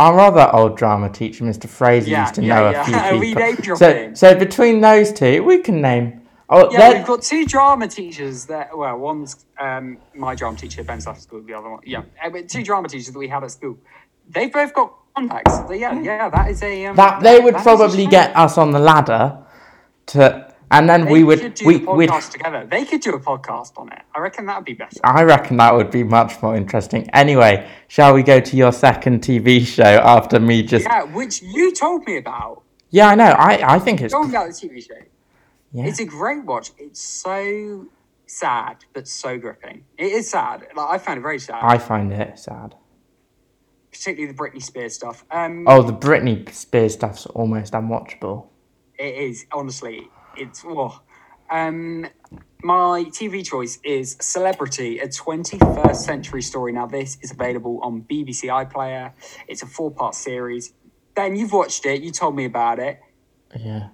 our 0.00 0.18
other 0.18 0.48
old 0.54 0.76
drama 0.78 1.10
teacher, 1.10 1.44
Mr. 1.44 1.68
Fraser, 1.68 2.10
Yeah, 2.10 2.22
used 2.22 2.34
to 2.36 2.42
yeah, 2.42 2.54
know 2.54 2.70
yeah. 2.70 2.80
a 2.80 2.84
few 2.84 2.94
people. 3.02 3.18
we 3.20 3.34
name 3.34 3.56
so, 3.56 3.62
dropping? 3.62 4.14
so 4.16 4.34
between 4.34 4.80
those 4.80 5.12
two, 5.12 5.44
we 5.44 5.58
can 5.58 5.80
name. 5.82 6.22
Oh, 6.48 6.70
Yeah, 6.72 6.78
they're- 6.78 6.98
we've 6.98 7.06
got 7.06 7.22
two 7.22 7.44
drama 7.44 7.86
teachers 7.86 8.46
that, 8.46 8.76
well, 8.76 8.96
one's 8.96 9.44
um, 9.60 9.98
my 10.14 10.34
drama 10.34 10.56
teacher, 10.56 10.82
Ben's 10.82 11.02
Staff 11.04 11.20
School, 11.20 11.42
the 11.42 11.52
other 11.54 11.68
one, 11.70 11.80
yeah, 11.84 12.02
uh, 12.24 12.30
two 12.48 12.64
drama 12.64 12.88
teachers 12.88 13.12
that 13.12 13.18
we 13.18 13.28
had 13.28 13.44
at 13.44 13.50
school. 13.50 13.76
They've 14.28 14.52
both 14.52 14.72
got 14.72 14.94
contacts. 15.14 15.54
So 15.56 15.72
yeah, 15.72 16.00
yeah, 16.00 16.30
that 16.30 16.50
is 16.50 16.62
a. 16.62 16.86
Um, 16.86 16.96
that 16.96 17.20
they 17.22 17.38
would 17.40 17.54
that 17.54 17.60
is 17.60 17.66
a 17.66 17.68
probably 17.76 18.06
get 18.06 18.34
us 18.36 18.56
on 18.58 18.70
the 18.72 18.78
ladder 18.78 19.38
to, 20.06 20.49
and 20.70 20.88
then 20.88 21.04
They 21.04 21.12
we 21.12 21.24
would 21.24 21.40
could 21.40 21.54
do 21.54 21.66
we 21.66 21.78
the 21.78 21.84
podcast 21.86 22.30
together. 22.32 22.66
They 22.70 22.84
could 22.84 23.00
do 23.00 23.10
a 23.14 23.20
podcast 23.20 23.72
on 23.76 23.90
it. 23.92 24.02
I 24.14 24.20
reckon 24.20 24.46
that 24.46 24.56
would 24.56 24.64
be 24.64 24.74
better. 24.74 25.00
I 25.04 25.22
reckon 25.24 25.56
that 25.58 25.74
would 25.74 25.90
be 25.90 26.04
much 26.04 26.40
more 26.42 26.56
interesting. 26.56 27.08
Anyway, 27.12 27.68
shall 27.88 28.14
we 28.14 28.22
go 28.22 28.40
to 28.40 28.56
your 28.56 28.72
second 28.72 29.20
TV 29.22 29.64
show 29.66 29.82
after 29.84 30.38
me 30.40 30.62
just? 30.62 30.86
Yeah, 30.86 31.02
which 31.04 31.42
you 31.42 31.72
told 31.72 32.06
me 32.06 32.16
about. 32.18 32.62
Yeah, 32.90 33.08
I 33.08 33.14
know. 33.14 33.24
I 33.24 33.74
I 33.76 33.78
think 33.78 34.00
it's 34.00 34.14
me 34.14 34.28
about 34.28 34.48
the 34.48 34.52
TV 34.68 34.86
show. 34.86 34.94
yeah. 35.72 35.86
It's 35.86 36.00
a 36.00 36.04
great 36.04 36.44
watch. 36.44 36.70
It's 36.78 37.00
so 37.00 37.86
sad, 38.26 38.84
but 38.92 39.08
so 39.08 39.38
gripping. 39.38 39.84
It 39.98 40.12
is 40.12 40.30
sad. 40.30 40.66
Like 40.76 40.90
I 40.90 40.98
found 40.98 41.18
it 41.18 41.22
very 41.22 41.38
sad, 41.40 41.60
I 41.62 41.78
find 41.78 42.12
it 42.12 42.38
sad. 42.38 42.74
particularly 43.92 44.32
the 44.32 44.38
Britney 44.40 44.62
Spears 44.62 44.94
stuff. 44.94 45.24
Um, 45.32 45.64
Oh, 45.66 45.82
the 45.82 45.92
Britney 45.92 46.48
Spears 46.52 46.94
stuff's 46.94 47.26
almost 47.26 47.72
unwatchable. 47.72 48.46
It 48.98 49.14
is 49.14 49.46
honestly, 49.52 50.08
it's 50.40 50.64
oh. 50.66 51.00
Um, 51.50 52.06
my 52.62 53.04
TV 53.10 53.44
choice 53.44 53.78
is 53.82 54.16
Celebrity, 54.20 55.00
a 55.00 55.08
21st 55.08 55.96
century 55.96 56.42
story. 56.42 56.72
Now, 56.72 56.86
this 56.86 57.18
is 57.22 57.32
available 57.32 57.80
on 57.82 58.02
BBC 58.02 58.44
iPlayer. 58.44 59.12
It's 59.48 59.62
a 59.62 59.66
four-part 59.66 60.14
series. 60.14 60.72
Ben, 61.14 61.36
you've 61.36 61.52
watched 61.52 61.86
it. 61.86 62.02
You 62.02 62.12
told 62.12 62.36
me 62.36 62.44
about 62.44 62.78
it. 62.78 63.00
Yeah. 63.58 63.88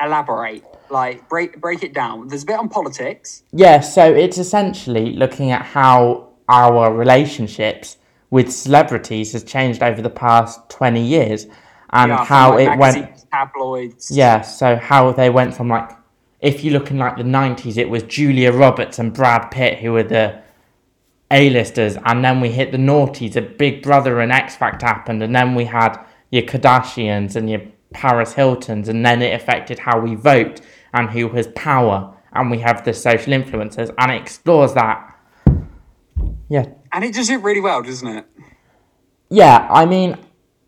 Elaborate, 0.00 0.64
like 0.90 1.28
break 1.28 1.60
break 1.60 1.84
it 1.84 1.94
down. 1.94 2.26
There's 2.26 2.42
a 2.42 2.46
bit 2.46 2.58
on 2.58 2.68
politics. 2.68 3.44
Yeah, 3.52 3.78
so 3.80 4.12
it's 4.12 4.38
essentially 4.38 5.12
looking 5.12 5.52
at 5.52 5.62
how 5.62 6.30
our 6.48 6.92
relationships 6.92 7.96
with 8.30 8.52
celebrities 8.52 9.32
has 9.32 9.44
changed 9.44 9.84
over 9.84 10.02
the 10.02 10.10
past 10.10 10.68
20 10.68 11.00
years 11.00 11.46
and 11.94 12.10
yeah, 12.10 12.24
how 12.24 12.56
like, 12.56 12.68
it 12.68 12.78
went 12.78 13.24
tabloids. 13.30 14.10
Yeah, 14.10 14.42
so 14.42 14.76
how 14.76 15.12
they 15.12 15.30
went 15.30 15.54
from 15.54 15.68
like, 15.68 15.90
if 16.40 16.62
you 16.64 16.72
look 16.72 16.90
in 16.90 16.98
like 16.98 17.16
the 17.16 17.22
90s, 17.22 17.78
it 17.78 17.88
was 17.88 18.02
Julia 18.02 18.52
Roberts 18.52 18.98
and 18.98 19.14
Brad 19.14 19.50
Pitt 19.50 19.78
who 19.78 19.92
were 19.92 20.02
the 20.02 20.42
A-listers, 21.30 21.96
and 22.04 22.24
then 22.24 22.40
we 22.40 22.50
hit 22.50 22.72
the 22.72 22.78
noughties, 22.78 23.36
a 23.36 23.40
Big 23.42 23.82
Brother 23.82 24.20
and 24.20 24.32
X 24.32 24.56
Factor 24.56 24.86
happened, 24.86 25.22
and 25.22 25.34
then 25.34 25.54
we 25.54 25.64
had 25.64 25.96
your 26.30 26.42
Kardashians 26.42 27.36
and 27.36 27.48
your 27.48 27.62
Paris 27.92 28.32
Hilton's, 28.34 28.88
and 28.88 29.06
then 29.06 29.22
it 29.22 29.32
affected 29.32 29.78
how 29.78 30.00
we 30.00 30.16
vote 30.16 30.60
and 30.92 31.08
who 31.10 31.28
has 31.30 31.46
power, 31.54 32.12
and 32.32 32.50
we 32.50 32.58
have 32.58 32.84
the 32.84 32.92
social 32.92 33.32
influencers, 33.32 33.94
and 33.98 34.10
it 34.10 34.20
explores 34.20 34.74
that. 34.74 35.16
Yeah, 36.48 36.66
And 36.92 37.04
it 37.04 37.14
does 37.14 37.30
it 37.30 37.40
really 37.40 37.60
well, 37.60 37.82
doesn't 37.82 38.08
it? 38.08 38.26
yeah. 39.30 39.66
I 39.70 39.86
mean, 39.86 40.18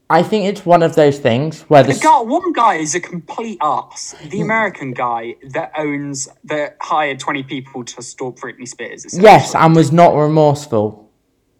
I 0.09 0.23
think 0.23 0.45
it's 0.47 0.65
one 0.65 0.85
of 0.85 0.95
those 0.95 1.19
things 1.19 1.63
where 1.63 1.83
the 1.83 1.95
guy, 1.95 2.21
one 2.21 2.53
guy 2.53 2.77
is 2.77 2.95
a 2.95 3.01
complete 3.01 3.59
ass. 3.61 4.15
The 4.31 4.41
American 4.41 4.93
guy 4.93 5.35
that 5.51 5.73
owns 5.77 6.29
that 6.45 6.77
hired 6.81 7.19
twenty 7.19 7.43
people 7.43 7.85
to 7.85 8.03
stalk 8.03 8.39
Britney 8.39 8.69
Spears. 8.69 9.05
yes, 9.19 9.55
and 9.55 9.75
was 9.75 9.91
not 9.91 10.15
remorseful. 10.15 11.11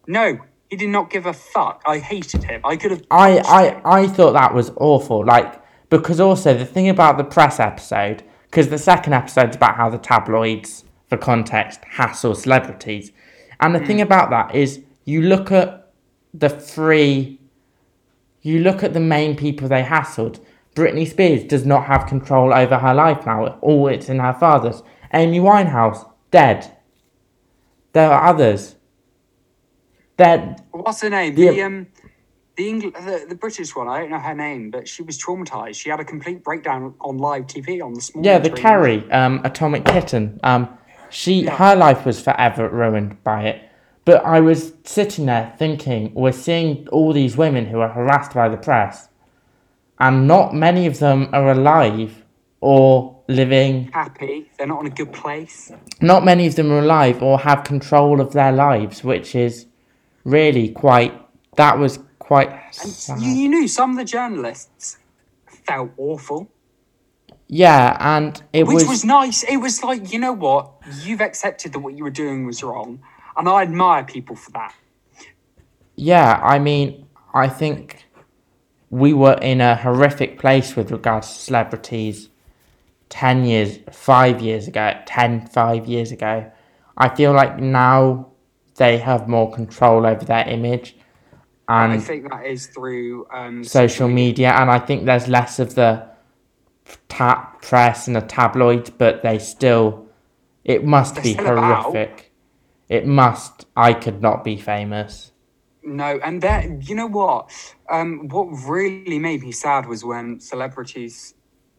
No, 0.07 0.39
he 0.71 0.77
did 0.77 0.91
not 0.91 1.11
give 1.11 1.27
a 1.27 1.33
fuck. 1.33 1.83
I 1.87 1.99
hated 1.99 2.45
him. 2.45 2.61
I 2.65 2.77
could 2.77 2.93
have. 2.93 3.03
I, 3.11 3.39
I, 3.39 4.01
I 4.03 4.07
thought 4.07 4.33
that 4.33 4.55
was 4.55 4.71
awful. 4.77 5.25
Like, 5.25 5.61
because 5.91 6.21
also 6.21 6.55
the 6.55 6.65
thing 6.65 6.89
about 6.89 7.19
the 7.19 7.25
press 7.25 7.59
episode, 7.59 8.23
because 8.45 8.69
the 8.69 8.79
second 8.79 9.13
episode's 9.13 9.57
about 9.57 9.77
how 9.77 9.91
the 9.91 9.99
tabloids, 9.99 10.85
for 11.09 11.17
context, 11.17 11.81
hassle 11.85 12.35
celebrities. 12.35 13.11
And 13.61 13.75
the 13.75 13.81
thing 13.81 13.99
mm. 13.99 14.03
about 14.03 14.31
that 14.31 14.55
is 14.55 14.83
you 15.05 15.23
look 15.23 15.51
at 15.51 15.93
the 16.35 16.49
three, 16.49 17.36
you 18.47 18.61
look 18.61 18.85
at 18.85 18.93
the 18.95 19.01
main 19.01 19.35
people 19.37 19.67
they 19.67 19.83
hassled. 19.83 20.39
Britney 20.77 21.09
Spears 21.09 21.43
does 21.43 21.67
not 21.67 21.87
have 21.87 22.07
control 22.07 22.55
over 22.55 22.79
her 22.79 22.95
life 22.95 23.27
now. 23.27 23.59
All 23.61 23.89
it's 23.89 24.09
in 24.09 24.21
her 24.21 24.35
father's. 24.35 24.83
Amy 25.13 25.41
Winehouse, 25.41 26.09
dead. 26.31 26.77
There 27.93 28.09
are 28.13 28.29
others. 28.29 28.77
They're, 30.17 30.55
What's 30.71 31.01
her 31.03 31.11
name? 31.11 31.35
Yeah. 31.37 31.51
The 31.51 31.63
um, 31.63 31.87
the, 32.57 32.65
Engl- 32.73 32.95
the 33.05 33.27
the 33.31 33.35
British 33.35 33.75
one. 33.75 33.89
I 33.89 33.99
don't 34.01 34.11
know 34.11 34.19
her 34.19 34.35
name, 34.35 34.71
but 34.71 34.87
she 34.87 35.03
was 35.03 35.19
traumatized. 35.19 35.75
She 35.75 35.91
had 35.91 35.99
a 35.99 36.05
complete 36.05 36.45
breakdown 36.45 36.95
on 37.01 37.19
live 37.19 37.47
TV 37.47 37.83
on 37.83 37.95
the 37.95 38.01
small. 38.01 38.25
Yeah, 38.25 38.39
the 38.39 38.51
screen. 38.51 38.63
Kerry, 38.63 39.11
um, 39.11 39.41
Atomic 39.45 39.85
Kitten. 39.85 40.39
Um, 40.45 40.69
she 41.11 41.45
Yeah. 41.45 41.57
her 41.57 41.75
life 41.75 42.07
was 42.07 42.21
forever 42.21 42.69
ruined 42.69 43.23
by 43.25 43.45
it. 43.45 43.63
But 44.07 44.25
I 44.25 44.41
was 44.41 44.73
sitting 44.85 45.27
there 45.27 45.55
thinking, 45.59 46.15
we're 46.15 46.33
seeing 46.33 46.89
all 46.91 47.13
these 47.13 47.37
women 47.37 47.67
who 47.67 47.81
are 47.81 47.91
harassed 47.91 48.35
by 48.35 48.49
the 48.49 48.59
press, 48.59 49.09
and 50.01 50.29
not 50.29 50.55
many 50.55 50.87
of 50.87 51.01
them 51.01 51.29
are 51.35 51.51
alive 51.53 52.25
or 52.61 53.21
living. 53.29 53.91
Happy. 53.93 54.51
They're 54.59 54.69
not 54.69 54.81
in 54.83 54.89
a 54.89 54.95
good 54.95 55.13
place. 55.13 55.73
Not 56.01 56.25
many 56.25 56.47
of 56.47 56.57
them 56.57 56.73
are 56.73 56.81
alive 56.81 57.23
or 57.23 57.41
have 57.41 57.65
control 57.65 58.21
of 58.21 58.33
their 58.33 58.53
lives, 58.53 59.05
which 59.05 59.35
is 59.35 59.67
really 60.25 60.71
quite. 60.71 61.15
That 61.57 61.79
was 61.79 61.99
quite 62.21 62.51
And 63.09 63.23
you, 63.23 63.31
you 63.33 63.49
knew 63.51 63.69
some 63.69 63.93
of 63.93 63.97
the 63.99 64.05
journalists 64.05 64.99
felt 65.67 65.93
awful, 65.99 66.51
Yeah, 67.49 67.97
and 68.01 68.43
it 68.53 68.65
was 68.65 68.75
which 68.77 68.83
was. 68.85 68.89
was 68.89 69.05
nice. 69.05 69.45
It 69.45 69.59
was 69.59 69.83
like 69.85 70.13
you 70.13 70.21
know 70.21 70.33
what, 70.33 70.73
you've 71.03 71.23
accepted 71.23 71.73
that 71.73 71.81
what 71.81 71.95
you 71.97 72.05
were 72.05 72.11
doing 72.11 72.47
was 72.47 72.63
wrong, 72.63 73.01
and 73.37 73.49
I 73.49 73.63
admire 73.63 74.05
people 74.05 74.37
for 74.37 74.51
that. 74.53 74.75
Yeah, 75.97 76.41
I 76.43 76.59
mean, 76.59 77.07
I 77.35 77.49
think 77.49 78.07
we 78.91 79.13
were 79.13 79.39
in 79.43 79.61
a 79.61 79.77
horrific 79.77 80.39
place 80.39 80.77
with 80.77 80.91
regards 80.91 81.29
to 81.29 81.35
celebrities 81.35 82.29
10 83.09 83.45
years, 83.45 83.79
5 83.91 84.41
years 84.41 84.69
ago, 84.69 84.95
10, 85.07 85.47
5 85.49 85.87
years 85.87 86.13
ago. 86.13 86.51
I 86.97 87.15
feel 87.15 87.33
like 87.33 87.59
now 87.59 88.29
they 88.77 88.99
have 88.99 89.29
more 89.29 89.53
control 89.53 90.07
over 90.07 90.25
their 90.25 90.47
image 90.49 90.97
And 91.69 91.93
I 91.93 91.99
think 91.99 92.31
that 92.31 92.47
is 92.47 92.67
through 92.69 93.27
um, 93.33 93.65
social 93.65 94.09
media, 94.09 94.53
and 94.53 94.71
I 94.71 94.79
think 94.79 95.05
there's 95.05 95.27
less 95.29 95.59
of 95.59 95.75
the 95.75 96.07
tap 97.09 97.61
press 97.63 98.07
and 98.07 98.15
the 98.15 98.21
tabloids, 98.21 98.91
but 98.91 99.23
they 99.23 99.39
still, 99.39 100.07
it 100.65 100.85
must 100.85 101.17
They're 101.17 101.25
be 101.25 101.33
still 101.33 101.59
about. 101.59 101.93
It 102.89 103.07
must, 103.07 103.67
I 103.77 103.93
could 103.93 104.23
not 104.23 104.45
be 104.45 104.57
famous. 104.57 105.33
No, 105.83 106.19
and 106.25 106.43
that 106.43 106.89
you 106.89 106.95
know 106.95 107.07
what? 107.07 107.51
Um, 107.91 108.29
what 108.29 108.47
really 108.67 109.19
made 109.19 109.43
me 109.43 109.53
sad 109.53 109.87
was 109.87 110.05
when 110.05 110.41
celebrities 110.41 111.35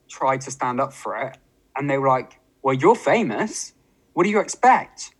tried 0.10 0.42
to 0.42 0.52
stand 0.52 0.80
up 0.80 0.94
for 0.94 1.18
it, 1.18 1.38
and 1.76 1.90
they 1.90 1.98
were 1.98 2.08
like, 2.08 2.40
"Well, 2.62 2.74
you're 2.74 2.96
famous. 2.96 3.74
What 4.14 4.24
do 4.24 4.30
you 4.30 4.40
expect?" 4.40 5.14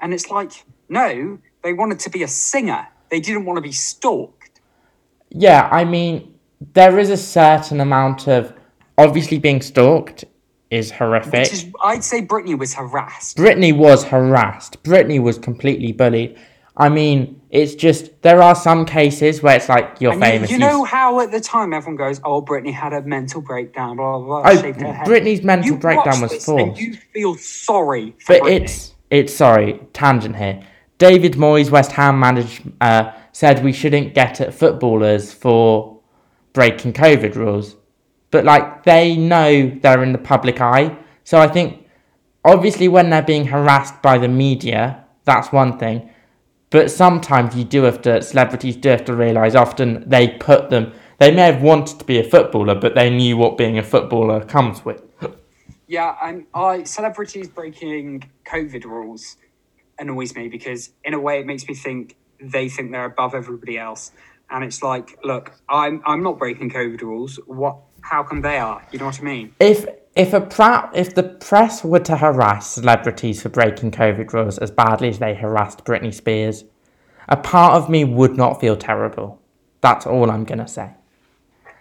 And 0.00 0.14
it's 0.14 0.30
like, 0.30 0.64
no, 0.88 1.38
they 1.62 1.72
wanted 1.72 1.98
to 2.00 2.10
be 2.10 2.22
a 2.22 2.28
singer. 2.28 2.86
They 3.10 3.20
didn't 3.20 3.44
want 3.44 3.56
to 3.56 3.60
be 3.62 3.72
stalked. 3.72 4.60
Yeah, 5.30 5.68
I 5.70 5.84
mean, 5.84 6.34
there 6.74 6.98
is 6.98 7.10
a 7.10 7.16
certain 7.16 7.80
amount 7.80 8.28
of 8.28 8.52
obviously 8.96 9.38
being 9.38 9.60
stalked 9.60 10.24
is 10.70 10.90
horrific. 10.90 11.32
Which 11.32 11.52
is, 11.52 11.66
I'd 11.82 12.04
say 12.04 12.22
Britney 12.22 12.58
was 12.58 12.74
harassed. 12.74 13.36
Britney 13.36 13.76
was 13.76 14.04
harassed. 14.04 14.82
Britney 14.82 15.20
was 15.22 15.38
completely 15.38 15.92
bullied. 15.92 16.38
I 16.76 16.88
mean, 16.88 17.40
it's 17.50 17.74
just 17.74 18.22
there 18.22 18.40
are 18.40 18.54
some 18.54 18.84
cases 18.84 19.42
where 19.42 19.56
it's 19.56 19.68
like 19.68 19.96
you're 20.00 20.12
And 20.12 20.20
famous. 20.22 20.50
you 20.50 20.56
you 20.56 20.60
know 20.60 20.84
how 20.84 21.18
at 21.20 21.32
the 21.32 21.40
time 21.40 21.72
everyone 21.72 21.96
goes, 21.96 22.20
"Oh, 22.24 22.40
Britney 22.40 22.72
had 22.72 22.92
a 22.92 23.02
mental 23.02 23.40
breakdown." 23.40 23.96
Blah 23.96 24.18
blah 24.18 24.42
blah. 24.42 24.50
Oh, 24.52 24.60
shaved 24.62 24.80
her 24.82 24.92
head." 24.92 25.06
Britney's 25.06 25.42
mental 25.42 25.72
You 25.72 25.76
breakdown 25.76 26.20
was 26.20 26.44
forced. 26.44 26.80
you 26.80 26.94
feel 27.12 27.34
sorry 27.34 28.14
for 28.20 28.34
But 28.38 28.42
Britney. 28.42 28.60
it's 28.60 28.94
it's 29.10 29.34
sorry 29.34 29.80
tangent 29.92 30.36
here. 30.36 30.60
David 30.98 31.32
Moyes, 31.34 31.70
West 31.70 31.92
Ham 31.92 32.18
manager, 32.20 32.62
uh, 32.80 33.12
said 33.32 33.64
we 33.64 33.72
shouldn't 33.72 34.14
get 34.14 34.40
at 34.40 34.52
footballers 34.54 35.32
for 35.32 35.98
breaking 36.52 36.92
COVID 36.92 37.34
rules, 37.36 37.74
but 38.30 38.44
like 38.44 38.84
they 38.84 39.16
know 39.16 39.70
they're 39.82 40.02
in 40.02 40.12
the 40.12 40.18
public 40.18 40.60
eye. 40.60 40.96
So 41.24 41.38
I 41.38 41.48
think 41.48 41.86
obviously 42.44 42.88
when 42.88 43.10
they're 43.10 43.22
being 43.22 43.46
harassed 43.46 44.00
by 44.02 44.18
the 44.18 44.28
media, 44.28 45.04
that's 45.24 45.52
one 45.52 45.78
thing. 45.78 46.10
But 46.70 46.90
sometimes 46.90 47.56
you 47.56 47.64
do 47.64 47.84
have 47.84 48.02
to 48.02 48.22
celebrities 48.22 48.76
do 48.76 48.90
have 48.90 49.04
to 49.06 49.14
realise 49.14 49.54
often 49.54 50.08
they 50.08 50.28
put 50.28 50.70
them 50.70 50.92
they 51.18 51.32
may 51.32 51.46
have 51.46 51.62
wanted 51.62 51.98
to 51.98 52.04
be 52.04 52.18
a 52.18 52.24
footballer, 52.24 52.76
but 52.76 52.94
they 52.94 53.10
knew 53.10 53.36
what 53.36 53.58
being 53.58 53.76
a 53.76 53.82
footballer 53.82 54.44
comes 54.44 54.84
with. 54.84 55.02
Yeah, 55.90 56.16
and 56.22 56.44
I 56.52 56.82
celebrities 56.82 57.48
breaking 57.48 58.30
COVID 58.44 58.84
rules 58.84 59.38
annoys 59.98 60.34
me 60.34 60.48
because 60.48 60.90
in 61.02 61.14
a 61.14 61.18
way 61.18 61.40
it 61.40 61.46
makes 61.46 61.66
me 61.66 61.72
think 61.72 62.14
they 62.38 62.68
think 62.68 62.92
they're 62.92 63.06
above 63.06 63.34
everybody 63.34 63.78
else. 63.78 64.12
And 64.50 64.62
it's 64.64 64.82
like, 64.82 65.18
look, 65.24 65.52
I'm 65.66 66.02
I'm 66.04 66.22
not 66.22 66.38
breaking 66.38 66.68
COVID 66.72 67.00
rules. 67.00 67.40
What 67.46 67.78
how 68.08 68.22
come 68.22 68.40
they 68.40 68.58
are? 68.58 68.82
You 68.90 68.98
know 68.98 69.06
what 69.06 69.20
I 69.20 69.24
mean? 69.24 69.54
If 69.60 69.86
if 70.16 70.32
a 70.32 70.40
pra- 70.40 70.90
if 70.94 71.14
the 71.14 71.22
press 71.22 71.84
were 71.84 72.00
to 72.00 72.16
harass 72.16 72.66
celebrities 72.72 73.42
for 73.42 73.48
breaking 73.50 73.92
COVID 73.92 74.32
rules 74.32 74.58
as 74.58 74.70
badly 74.70 75.08
as 75.10 75.18
they 75.18 75.34
harassed 75.34 75.84
Britney 75.84 76.12
Spears, 76.12 76.64
a 77.28 77.36
part 77.36 77.74
of 77.74 77.88
me 77.88 78.04
would 78.04 78.36
not 78.36 78.60
feel 78.60 78.76
terrible. 78.76 79.40
That's 79.80 80.06
all 80.06 80.30
I'm 80.30 80.44
gonna 80.44 80.66
say. 80.68 80.90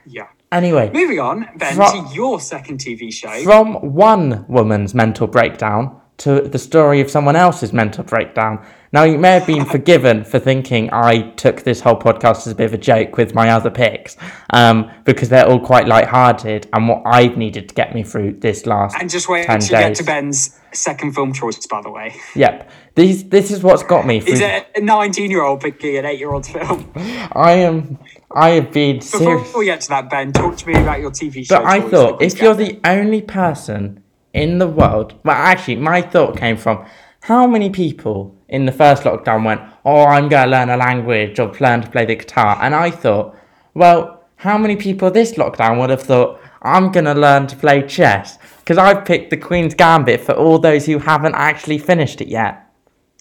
Yeah. 0.05 0.27
Anyway, 0.51 0.89
Moving 0.93 1.19
on, 1.19 1.45
Ben, 1.57 1.75
Fro- 1.75 1.91
to 1.91 2.13
your 2.13 2.39
second 2.39 2.79
TV 2.79 3.11
show. 3.11 3.43
from 3.43 3.73
one 3.93 4.45
woman's 4.47 4.93
mental 4.93 5.27
breakdown 5.27 5.99
to 6.17 6.41
the 6.41 6.57
story 6.59 7.01
of 7.01 7.11
someone 7.11 7.35
else's 7.35 7.73
mental 7.73 8.03
breakdown. 8.03 8.65
Now, 8.93 9.03
you 9.03 9.17
may 9.17 9.31
have 9.31 9.45
been 9.45 9.65
forgiven 9.65 10.23
for 10.23 10.39
thinking 10.39 10.89
I 10.93 11.31
took 11.31 11.63
this 11.63 11.81
whole 11.81 11.97
podcast 11.99 12.47
as 12.47 12.47
a 12.47 12.55
bit 12.55 12.65
of 12.67 12.73
a 12.73 12.77
joke 12.77 13.17
with 13.17 13.35
my 13.35 13.49
other 13.49 13.69
picks, 13.69 14.15
um, 14.51 14.89
because 15.03 15.27
they're 15.29 15.45
all 15.47 15.59
quite 15.59 15.87
light-hearted 15.87 16.69
and 16.71 16.87
what 16.87 17.01
I've 17.05 17.35
needed 17.35 17.67
to 17.69 17.75
get 17.75 17.93
me 17.93 18.03
through 18.03 18.33
this 18.39 18.65
last 18.65 18.95
and 18.99 19.09
just 19.09 19.27
wait 19.27 19.45
10 19.45 19.59
to 19.59 19.69
get 19.69 19.87
days. 19.89 19.97
to 19.97 20.03
Ben's 20.05 20.59
second 20.71 21.13
film 21.15 21.33
choice, 21.33 21.65
by 21.67 21.81
the 21.81 21.89
way. 21.91 22.15
Yep. 22.35 22.69
This 22.95 23.23
this 23.23 23.51
is 23.51 23.61
what's 23.61 23.83
got 23.83 24.05
me 24.05 24.19
through. 24.19 24.33
Is 24.33 24.41
it 24.41 24.67
a 24.75 24.81
19 24.81 25.29
year 25.31 25.43
old 25.43 25.61
picking 25.61 25.97
an 25.97 26.05
8 26.05 26.19
year 26.19 26.31
old 26.31 26.45
film? 26.45 26.91
I 26.95 27.51
am 27.53 27.99
I 28.31 28.49
have 28.51 28.71
been 28.71 28.97
Before 28.97 29.19
serious. 29.19 29.55
we 29.55 29.65
get 29.65 29.81
to 29.81 29.89
that, 29.89 30.09
Ben, 30.09 30.31
talk 30.31 30.55
to 30.57 30.67
me 30.67 30.73
about 30.73 30.99
your 30.99 31.11
TV 31.11 31.45
show. 31.45 31.57
But 31.57 31.65
I 31.65 31.79
choice 31.81 31.91
thought 31.91 32.21
if 32.21 32.41
you're 32.41 32.53
the 32.55 32.79
only 32.83 33.21
person 33.21 34.03
in 34.33 34.59
the 34.59 34.67
world, 34.67 35.19
well, 35.23 35.35
actually, 35.35 35.77
my 35.77 36.01
thought 36.01 36.37
came 36.37 36.57
from 36.57 36.85
how 37.27 37.45
many 37.45 37.69
people 37.69 38.33
in 38.47 38.65
the 38.65 38.71
first 38.71 39.03
lockdown 39.03 39.43
went, 39.43 39.59
"Oh, 39.83 40.05
I'm 40.05 40.29
going 40.29 40.45
to 40.45 40.49
learn 40.49 40.69
a 40.69 40.77
language 40.77 41.37
or 41.39 41.51
learn 41.59 41.81
to 41.81 41.89
play 41.89 42.05
the 42.05 42.15
guitar," 42.15 42.57
and 42.61 42.73
I 42.73 42.89
thought, 42.89 43.35
well, 43.73 44.23
how 44.37 44.57
many 44.57 44.77
people 44.77 45.11
this 45.11 45.33
lockdown 45.33 45.77
would 45.77 45.89
have 45.89 46.01
thought, 46.01 46.39
"I'm 46.61 46.89
going 46.89 47.03
to 47.03 47.13
learn 47.13 47.47
to 47.47 47.57
play 47.57 47.85
chess"? 47.85 48.39
Because 48.59 48.77
I've 48.77 49.03
picked 49.03 49.29
the 49.29 49.35
Queen's 49.35 49.73
Gambit 49.73 50.21
for 50.21 50.35
all 50.35 50.57
those 50.57 50.85
who 50.85 50.99
haven't 50.99 51.35
actually 51.35 51.79
finished 51.79 52.21
it 52.21 52.29
yet. 52.29 52.65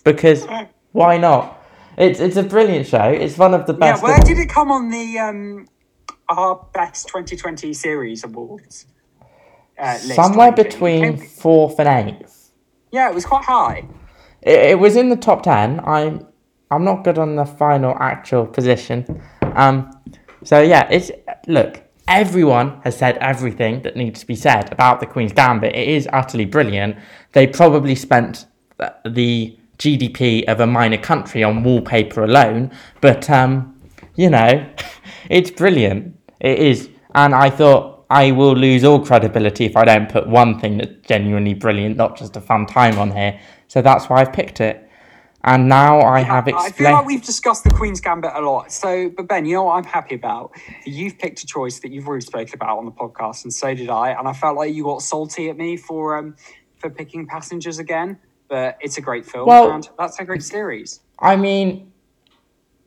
Because 0.05 0.47
why 0.92 1.19
not? 1.19 1.61
It's 1.99 2.21
it's 2.21 2.37
a 2.37 2.45
brilliant 2.45 2.87
show. 2.87 3.09
It's 3.09 3.37
one 3.37 3.55
of 3.55 3.66
the 3.66 3.73
best. 3.73 4.03
Yeah, 4.03 4.09
where 4.09 4.21
did 4.21 4.38
it 4.38 4.49
come 4.49 4.71
on 4.71 4.90
the 4.90 5.19
um, 5.19 5.66
our 6.29 6.64
best 6.73 7.09
2020 7.09 7.75
series 7.75 8.23
awards? 8.23 8.87
Uh, 9.77 9.97
Somewhere 9.97 10.53
between 10.53 11.16
fourth 11.16 11.81
and 11.81 11.88
eighth. 11.88 12.53
Yeah, 12.92 13.09
it 13.11 13.14
was 13.14 13.27
quite 13.27 13.45
high. 13.45 13.85
It, 14.46 14.70
it 14.70 14.78
was 14.78 14.96
in 14.96 15.11
the 15.11 15.16
top 15.16 15.42
ten. 15.42 15.80
I'm 15.85 16.26
I'm 16.70 16.85
not 16.85 17.04
good 17.04 17.18
on 17.18 17.37
the 17.37 17.44
final 17.46 17.96
actual 18.00 18.46
position. 18.46 19.22
Um, 19.54 19.90
so 20.44 20.61
yeah, 20.62 20.88
it's 20.90 21.11
look. 21.48 21.82
everyone 22.09 22.80
has 22.85 22.96
said 22.96 23.18
everything 23.18 23.82
that 23.82 23.96
needs 23.96 24.20
to 24.20 24.26
be 24.26 24.37
said 24.37 24.72
about 24.72 25.00
the 25.00 25.06
Queen's 25.06 25.32
Gambit. 25.32 25.74
It 25.74 25.88
is 25.88 26.09
utterly 26.12 26.44
brilliant. 26.44 26.96
They 27.32 27.46
probably 27.46 27.94
spent 27.96 28.46
the 29.04 29.59
GDP 29.78 30.44
of 30.44 30.61
a 30.61 30.66
minor 30.66 30.98
country 30.98 31.42
on 31.42 31.62
wallpaper 31.64 32.24
alone, 32.24 32.70
but 33.00 33.28
um, 33.30 33.78
you 34.14 34.30
know, 34.30 34.66
it's 35.30 35.50
brilliant. 35.50 36.16
It 36.40 36.59
is, 36.59 36.88
and 37.14 37.35
I 37.35 37.50
thought 37.50 38.06
I 38.11 38.30
will 38.32 38.54
lose 38.54 38.85
all 38.85 39.04
credibility 39.04 39.64
if 39.64 39.76
I 39.76 39.85
don't 39.85 40.09
put 40.09 40.28
one 40.28 40.61
thing 40.61 40.78
that's 40.78 41.06
genuinely 41.09 41.54
brilliant, 41.54 41.96
not 41.96 42.16
just 42.16 42.37
a 42.37 42.40
fun 42.40 42.66
time 42.66 42.98
on 42.98 43.11
here. 43.11 43.40
So 43.68 43.83
that's 43.83 44.09
why 44.09 44.20
I've 44.20 44.33
picked 44.33 44.61
it. 44.61 44.83
And 45.44 45.68
now 45.68 46.00
I 46.00 46.20
have 46.20 46.48
I 46.48 46.70
feel 46.70 46.90
like 46.90 47.07
we've 47.07 47.24
discussed 47.24 47.62
the 47.62 47.70
Queen's 47.70 48.00
Gambit 48.00 48.33
a 48.35 48.40
lot. 48.40 48.72
So, 48.72 49.09
but 49.16 49.29
Ben, 49.29 49.44
you 49.44 49.55
know 49.55 49.64
what 49.64 49.74
I'm 49.74 49.85
happy 49.85 50.16
about? 50.16 50.50
You've 50.85 51.18
picked 51.18 51.44
a 51.44 51.46
choice 51.46 51.79
that 51.81 51.92
you've 51.92 52.09
already 52.09 52.26
spoken 52.26 52.55
about 52.55 52.79
on 52.79 52.85
the 52.85 52.90
podcast, 52.90 53.44
and 53.44 53.55
so 53.55 53.72
did 53.72 53.88
I. 53.88 54.11
And 54.11 54.26
I 54.26 54.33
felt 54.33 54.57
like 54.57 54.74
you 54.74 54.83
got 54.83 55.02
salty 55.02 55.48
at 55.48 55.57
me 55.57 55.76
for 55.76 56.16
um 56.16 56.35
for 56.79 56.90
picking 56.90 57.26
Passengers 57.29 57.79
again. 57.79 58.18
But 58.48 58.76
it's 58.81 58.98
a 58.98 59.00
great 59.00 59.24
film, 59.24 59.46
Well- 59.46 59.70
and 59.70 59.88
that's 59.98 60.18
a 60.18 60.24
great 60.24 60.42
series. 60.42 61.00
I 61.20 61.37
mean, 61.37 61.92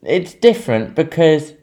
it's 0.02 0.34
different 0.34 0.94
because 0.94 1.54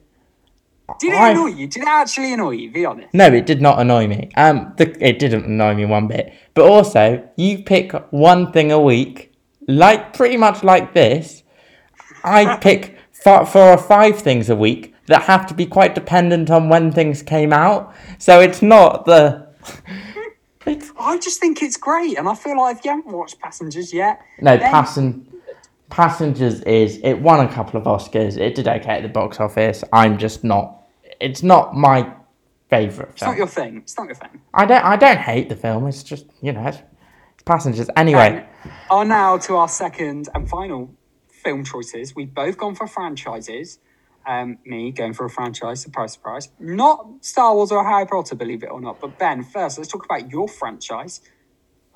Did 1.00 1.14
it 1.14 1.20
I- 1.20 1.32
annoy 1.32 1.48
you? 1.48 1.68
Did 1.68 1.84
it 1.84 1.88
actually 1.88 2.34
annoy 2.34 2.52
you? 2.52 2.72
Be 2.72 2.86
honest. 2.86 3.14
No, 3.14 3.26
it 3.28 3.46
did 3.46 3.62
not 3.62 3.80
annoy 3.80 4.08
me. 4.08 4.30
Um, 4.36 4.74
the, 4.78 4.96
it 5.06 5.20
didn't 5.20 5.46
annoy 5.46 5.76
me 5.76 5.86
one 5.86 6.08
bit. 6.08 6.34
But 6.54 6.66
also, 6.70 7.28
you 7.36 7.64
pick 7.64 7.92
one 8.12 8.52
thing 8.52 8.72
a 8.72 8.80
week, 8.80 9.34
like 9.68 10.14
pretty 10.14 10.38
much 10.38 10.64
like 10.64 10.94
this. 10.94 11.44
I 12.24 12.58
pick 12.62 12.98
four, 13.12 13.46
four 13.46 13.70
or 13.72 13.78
five 13.78 14.18
things 14.20 14.50
a 14.50 14.56
week 14.56 14.94
that 15.08 15.24
have 15.24 15.46
to 15.48 15.54
be 15.54 15.66
quite 15.66 15.94
dependent 15.96 16.50
on 16.50 16.70
when 16.70 16.92
things 16.92 17.22
came 17.22 17.52
out. 17.54 17.94
So 18.18 18.40
it's 18.40 18.62
not 18.62 19.06
the. 19.06 19.48
It's, 20.66 20.92
I 21.00 21.18
just 21.18 21.40
think 21.40 21.62
it's 21.62 21.78
great, 21.78 22.18
and 22.18 22.28
I 22.28 22.36
feel 22.36 22.58
like 22.58 22.78
if 22.78 22.86
you 22.86 22.92
haven't 22.92 23.12
watched 23.14 23.40
Passengers 23.40 23.94
yet, 23.94 24.22
no, 24.42 24.58
then- 24.58 24.72
passen, 24.72 25.28
Passengers 25.98 26.62
is 26.62 27.00
it 27.04 27.16
won 27.16 27.44
a 27.44 27.52
couple 27.52 27.80
of 27.80 27.88
Oscars. 27.88 28.38
It 28.38 28.54
did 28.54 28.68
okay 28.68 28.98
at 28.98 29.02
the 29.02 29.10
box 29.10 29.40
office. 29.40 29.84
I'm 29.92 30.20
just 30.20 30.44
not. 30.44 30.84
It's 31.20 31.42
not 31.42 31.76
my 31.76 32.14
favorite 32.70 33.08
film 33.08 33.10
it's 33.14 33.20
film. 33.22 33.32
not 33.32 33.38
your 33.40 33.48
thing. 33.48 33.78
It's 33.78 33.98
not 33.98 34.06
your 34.06 34.14
thing. 34.14 34.42
I 34.54 34.68
don't. 34.68 34.86
I 34.86 34.96
don't 34.96 35.18
hate 35.18 35.50
the 35.50 35.56
film. 35.56 35.88
It's 35.88 36.04
just 36.04 36.28
you 36.40 36.54
know, 36.54 36.68
it's, 36.68 36.78
it's 37.34 37.42
passengers. 37.48 37.90
Anyway, 37.96 38.46
Are 38.92 39.06
now 39.06 39.40
to 39.40 39.56
our 39.56 39.68
second 39.68 40.30
and 40.36 40.48
final 40.48 40.94
film 41.30 41.64
choices. 41.64 42.16
We've 42.16 42.32
both 42.32 42.60
gone 42.60 42.76
for 42.76 42.86
franchises. 42.86 43.80
Um, 44.28 44.60
me 44.66 44.92
going 44.92 45.14
for 45.14 45.26
a 45.26 45.32
franchise, 45.32 45.82
surprise, 45.82 46.14
surprise. 46.14 46.50
Not 46.60 47.08
Star 47.22 47.56
Wars 47.56 47.72
or 47.72 47.84
Harry 47.84 48.06
Potter, 48.06 48.36
believe 48.36 48.62
it 48.62 48.70
or 48.70 48.80
not. 48.80 49.02
But 49.02 49.18
Ben, 49.18 49.44
first, 49.44 49.80
let's 49.80 49.92
talk 49.92 50.06
about 50.06 50.30
your 50.30 50.48
franchise. 50.48 51.22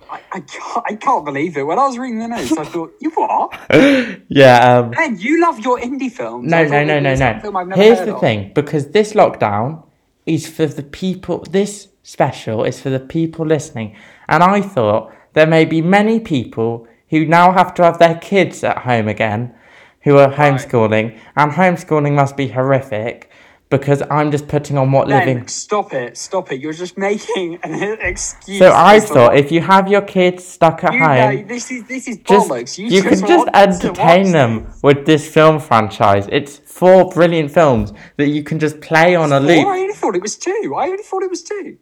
I, 0.09 0.21
I, 0.31 0.39
can't, 0.41 0.85
I 0.87 0.95
can't 0.95 1.25
believe 1.25 1.57
it. 1.57 1.63
When 1.63 1.79
I 1.79 1.87
was 1.87 1.97
reading 1.97 2.19
the 2.19 2.27
notes, 2.27 2.51
I 2.51 2.65
thought, 2.65 2.93
you 2.99 3.09
what? 3.11 3.59
yeah. 4.29 4.79
Um, 4.79 4.91
Ben, 4.91 5.17
you 5.19 5.41
love 5.41 5.59
your 5.59 5.79
indie 5.79 6.11
films. 6.11 6.49
no, 6.49 6.63
no, 6.63 6.83
no, 6.83 6.99
no, 6.99 7.11
no. 7.11 7.15
some 7.15 7.41
film 7.41 7.57
I've 7.57 7.67
never 7.67 7.81
Here's 7.81 7.99
the 7.99 8.15
of. 8.15 8.21
thing, 8.21 8.51
because 8.53 8.89
this 8.89 9.13
lockdown 9.13 9.83
is 10.25 10.47
for 10.47 10.65
the 10.65 10.83
people. 10.83 11.39
This 11.49 11.89
special 12.03 12.63
is 12.63 12.81
for 12.81 12.89
the 12.89 12.99
people 12.99 13.45
listening, 13.45 13.95
and 14.27 14.43
I 14.43 14.61
thought 14.61 15.13
there 15.33 15.47
may 15.47 15.65
be 15.65 15.81
many 15.81 16.19
people 16.19 16.87
who 17.09 17.25
now 17.25 17.51
have 17.51 17.73
to 17.75 17.83
have 17.83 17.99
their 17.99 18.15
kids 18.15 18.63
at 18.63 18.79
home 18.79 19.07
again, 19.07 19.53
who 20.01 20.17
are 20.17 20.31
homeschooling, 20.31 21.17
and 21.35 21.51
homeschooling 21.53 22.13
must 22.13 22.35
be 22.35 22.49
horrific. 22.49 23.30
Because 23.71 24.03
I'm 24.11 24.31
just 24.31 24.47
putting 24.49 24.77
on 24.77 24.91
what 24.91 25.07
Ben, 25.07 25.19
living 25.27 25.47
stop 25.47 25.93
it, 25.93 26.17
stop 26.17 26.51
it. 26.51 26.59
You're 26.59 26.73
just 26.73 26.97
making 26.97 27.57
an 27.63 27.97
excuse. 28.01 28.59
So 28.59 28.71
I 28.75 28.99
thought 28.99 29.37
if 29.37 29.49
you 29.51 29.61
have 29.61 29.87
your 29.87 30.01
kids 30.01 30.43
stuck 30.45 30.83
at 30.83 30.93
you 30.93 30.99
home, 30.99 31.35
know, 31.37 31.43
this 31.47 31.71
is 31.71 31.85
this 31.87 32.07
is 32.09 32.17
just 32.17 32.49
bollocks. 32.49 32.77
You, 32.77 32.85
you, 32.87 33.01
just 33.01 33.07
can 33.23 33.27
just 33.27 33.47
entertain 33.53 34.31
them 34.33 34.71
with 34.83 35.05
this 35.05 35.25
film 35.33 35.57
franchise. 35.57 36.27
It's 36.31 36.57
four 36.57 37.09
brilliant 37.09 37.49
films 37.49 37.93
that 38.17 38.27
you 38.27 38.43
can 38.43 38.59
just 38.59 38.81
play 38.81 39.15
on 39.15 39.31
a 39.31 39.39
Four? 39.39 39.47
loop. 39.47 39.65
I 39.67 39.79
only 39.79 39.93
thought 39.93 40.15
it 40.17 40.21
was 40.21 40.35
two. 40.37 40.75
I 40.77 40.87
only 40.87 41.03
thought 41.03 41.23
it 41.23 41.29
was 41.29 41.41
two. 41.41 41.77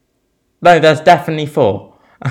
No, 0.61 0.79
there's 0.79 1.01
definitely 1.01 1.47
four. 1.47 1.97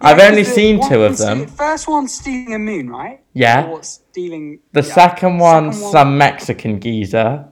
I've 0.00 0.18
Yeah, 0.18 0.28
only 0.28 0.44
seen 0.44 0.78
one 0.78 0.88
two 0.90 1.02
of 1.02 1.18
them. 1.18 1.40
The 1.40 1.46
first 1.48 1.88
one's 1.88 2.14
stealing 2.14 2.54
a 2.54 2.58
moon, 2.58 2.88
right? 2.88 3.20
Yeah. 3.32 3.66
Or 3.66 3.82
stealing. 3.82 4.60
The 4.72 4.82
yeah. 4.82 4.94
second 4.94 5.38
one, 5.38 5.72
Second 5.72 5.82
one- 5.82 5.92
some 5.92 6.18
Mexican 6.18 6.80
geezer. 6.80 7.48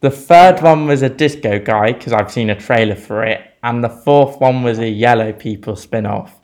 The 0.00 0.10
third 0.10 0.60
one 0.62 0.86
was 0.86 1.02
a 1.02 1.08
disco 1.08 1.58
guy 1.58 1.92
because 1.92 2.12
I've 2.12 2.30
seen 2.30 2.50
a 2.50 2.54
trailer 2.54 2.94
for 2.96 3.24
it, 3.24 3.40
and 3.62 3.82
the 3.82 3.88
fourth 3.88 4.40
one 4.40 4.62
was 4.62 4.78
a 4.78 4.88
Yellow 4.88 5.32
People 5.32 5.74
spin-off. 5.76 6.38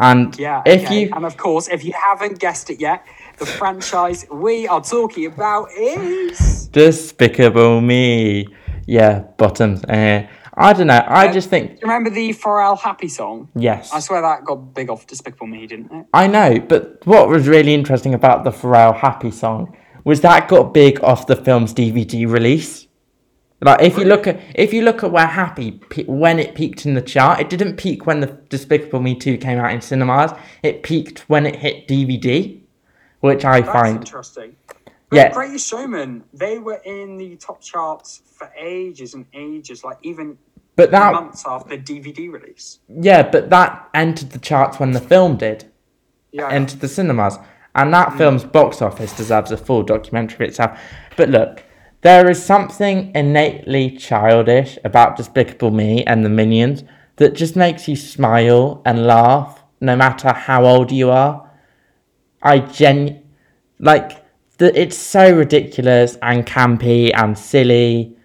And 0.00 0.36
Yeah. 0.38 0.62
if 0.66 0.84
okay. 0.86 1.02
you 1.02 1.10
And 1.14 1.24
of 1.24 1.36
course, 1.36 1.68
if 1.68 1.84
you 1.84 1.92
haven't 1.92 2.40
guessed 2.40 2.68
it 2.70 2.80
yet, 2.80 3.04
the 3.38 3.46
franchise 3.46 4.26
we 4.30 4.66
are 4.66 4.80
talking 4.80 5.26
about 5.26 5.68
is. 5.78 6.66
Despicable 6.68 7.80
Me. 7.80 8.46
Yeah, 8.86 9.20
bottoms. 9.38 9.84
Eh. 9.88 10.26
I 10.56 10.72
don't 10.72 10.88
know. 10.88 10.94
I 11.06 11.28
Uh, 11.28 11.32
just 11.32 11.48
think 11.48 11.70
Do 11.70 11.74
you 11.74 11.80
remember 11.82 12.10
the 12.10 12.30
Pharrell 12.32 12.78
Happy 12.78 13.08
song? 13.08 13.48
yes. 13.54 13.92
I 13.94 14.00
swear 14.00 14.20
that 14.20 14.44
got 14.44 14.74
big 14.74 14.90
off 14.90 15.06
Despicable 15.06 15.46
Me, 15.46 15.66
didn't 15.66 15.90
it? 15.92 16.06
I 16.12 16.26
know, 16.26 16.58
but 16.60 17.00
what 17.06 17.28
was 17.28 17.46
really 17.48 17.72
interesting 17.74 18.14
about 18.14 18.42
the 18.44 18.50
Pharrell 18.50 18.94
Happy 18.96 19.30
song 19.30 19.76
was 20.04 20.20
that 20.20 20.48
got 20.48 20.74
big 20.74 21.02
off 21.02 21.26
the 21.26 21.36
film's 21.36 21.74
DVD 21.74 22.30
release. 22.30 22.86
Like 23.60 23.80
if 23.80 23.96
you 23.96 24.04
look 24.04 24.26
at 24.26 24.40
if 24.54 24.74
you 24.74 24.82
look 24.82 25.02
at 25.02 25.10
where 25.10 25.26
Happy 25.26 25.72
pe- 25.72 26.04
when 26.04 26.38
it 26.38 26.54
peaked 26.54 26.84
in 26.84 26.94
the 26.94 27.00
chart, 27.00 27.40
it 27.40 27.48
didn't 27.48 27.76
peak 27.76 28.04
when 28.06 28.20
the 28.20 28.26
Despicable 28.26 29.00
Me 29.00 29.14
2 29.14 29.38
came 29.38 29.58
out 29.58 29.72
in 29.72 29.80
cinemas. 29.80 30.32
It 30.62 30.82
peaked 30.82 31.20
when 31.30 31.46
it 31.46 31.56
hit 31.56 31.88
DVD, 31.88 32.60
which 33.20 33.44
I 33.44 33.62
That's 33.62 33.72
find 33.72 33.96
interesting. 33.96 34.56
Yeah. 35.10 35.32
Greatest 35.32 35.68
Showman, 35.68 36.24
they 36.34 36.58
were 36.58 36.82
in 36.84 37.16
the 37.16 37.36
top 37.36 37.62
charts 37.62 38.20
for 38.26 38.50
ages 38.58 39.14
and 39.14 39.24
ages, 39.32 39.84
like 39.84 39.98
even 40.02 40.36
but 40.76 40.90
that 40.90 41.12
months 41.12 41.44
after 41.46 41.76
DVD 41.78 42.30
release. 42.30 42.80
yeah, 42.88 43.22
but 43.22 43.48
that 43.50 43.88
entered 43.94 44.30
the 44.30 44.40
charts 44.40 44.78
when 44.78 44.90
the 44.90 45.00
film 45.00 45.36
did. 45.36 45.70
Yeah. 46.32 46.50
entered 46.50 46.80
the 46.80 46.88
cinemas. 46.88 47.38
And 47.74 47.92
that 47.92 48.10
mm. 48.10 48.18
film's 48.18 48.44
box 48.44 48.80
office 48.80 49.12
deserves 49.16 49.50
a 49.50 49.56
full 49.56 49.82
documentary 49.82 50.46
of 50.46 50.50
itself. 50.50 50.78
But 51.16 51.30
look, 51.30 51.64
there 52.02 52.30
is 52.30 52.44
something 52.44 53.12
innately 53.14 53.96
childish 53.96 54.78
about 54.84 55.16
Despicable 55.16 55.70
Me 55.70 56.04
and 56.04 56.24
the 56.24 56.28
Minions 56.28 56.84
that 57.16 57.34
just 57.34 57.56
makes 57.56 57.88
you 57.88 57.96
smile 57.96 58.82
and 58.84 59.06
laugh 59.06 59.62
no 59.80 59.96
matter 59.96 60.32
how 60.32 60.64
old 60.64 60.92
you 60.92 61.10
are. 61.10 61.50
I 62.42 62.58
gen 62.58 63.22
like 63.78 64.24
the, 64.58 64.78
it's 64.78 64.96
so 64.96 65.34
ridiculous 65.34 66.16
and 66.22 66.46
campy 66.46 67.10
and 67.14 67.38
silly 67.38 68.16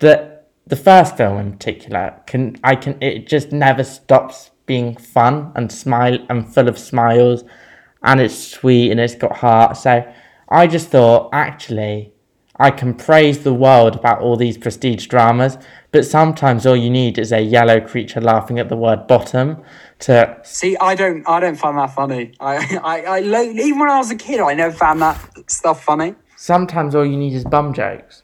that 0.00 0.48
the 0.66 0.76
first 0.76 1.16
film 1.16 1.38
in 1.38 1.52
particular 1.52 2.20
can 2.26 2.56
I 2.62 2.76
can 2.76 3.00
it 3.02 3.26
just 3.26 3.52
never 3.52 3.84
stops 3.84 4.50
being 4.66 4.96
fun 4.96 5.52
and 5.54 5.70
smile 5.70 6.18
and 6.28 6.52
full 6.52 6.68
of 6.68 6.78
smiles 6.78 7.44
and 8.02 8.20
it's 8.20 8.36
sweet 8.36 8.90
and 8.90 9.00
it's 9.00 9.14
got 9.14 9.36
heart. 9.36 9.76
So 9.76 10.12
I 10.48 10.66
just 10.66 10.88
thought 10.88 11.30
actually 11.32 12.12
I 12.56 12.70
can 12.70 12.94
praise 12.94 13.42
the 13.42 13.54
world 13.54 13.96
about 13.96 14.20
all 14.20 14.36
these 14.36 14.58
prestige 14.58 15.06
dramas, 15.06 15.56
but 15.90 16.04
sometimes 16.04 16.66
all 16.66 16.76
you 16.76 16.90
need 16.90 17.18
is 17.18 17.32
a 17.32 17.40
yellow 17.40 17.80
creature 17.80 18.20
laughing 18.20 18.58
at 18.58 18.68
the 18.68 18.76
word 18.76 19.06
bottom 19.06 19.62
to 20.00 20.38
See, 20.42 20.76
I 20.76 20.94
don't, 20.94 21.26
I 21.26 21.40
don't 21.40 21.56
find 21.56 21.78
that 21.78 21.94
funny. 21.94 22.34
I, 22.40 22.78
I, 22.84 23.18
I 23.18 23.20
even 23.20 23.78
when 23.78 23.90
I 23.90 23.98
was 23.98 24.10
a 24.10 24.16
kid, 24.16 24.40
I 24.40 24.54
never 24.54 24.74
found 24.74 25.00
that 25.00 25.50
stuff 25.50 25.82
funny. 25.82 26.14
sometimes 26.36 26.94
all 26.94 27.06
you 27.06 27.16
need 27.16 27.32
is 27.32 27.44
bum 27.44 27.72
jokes. 27.72 28.22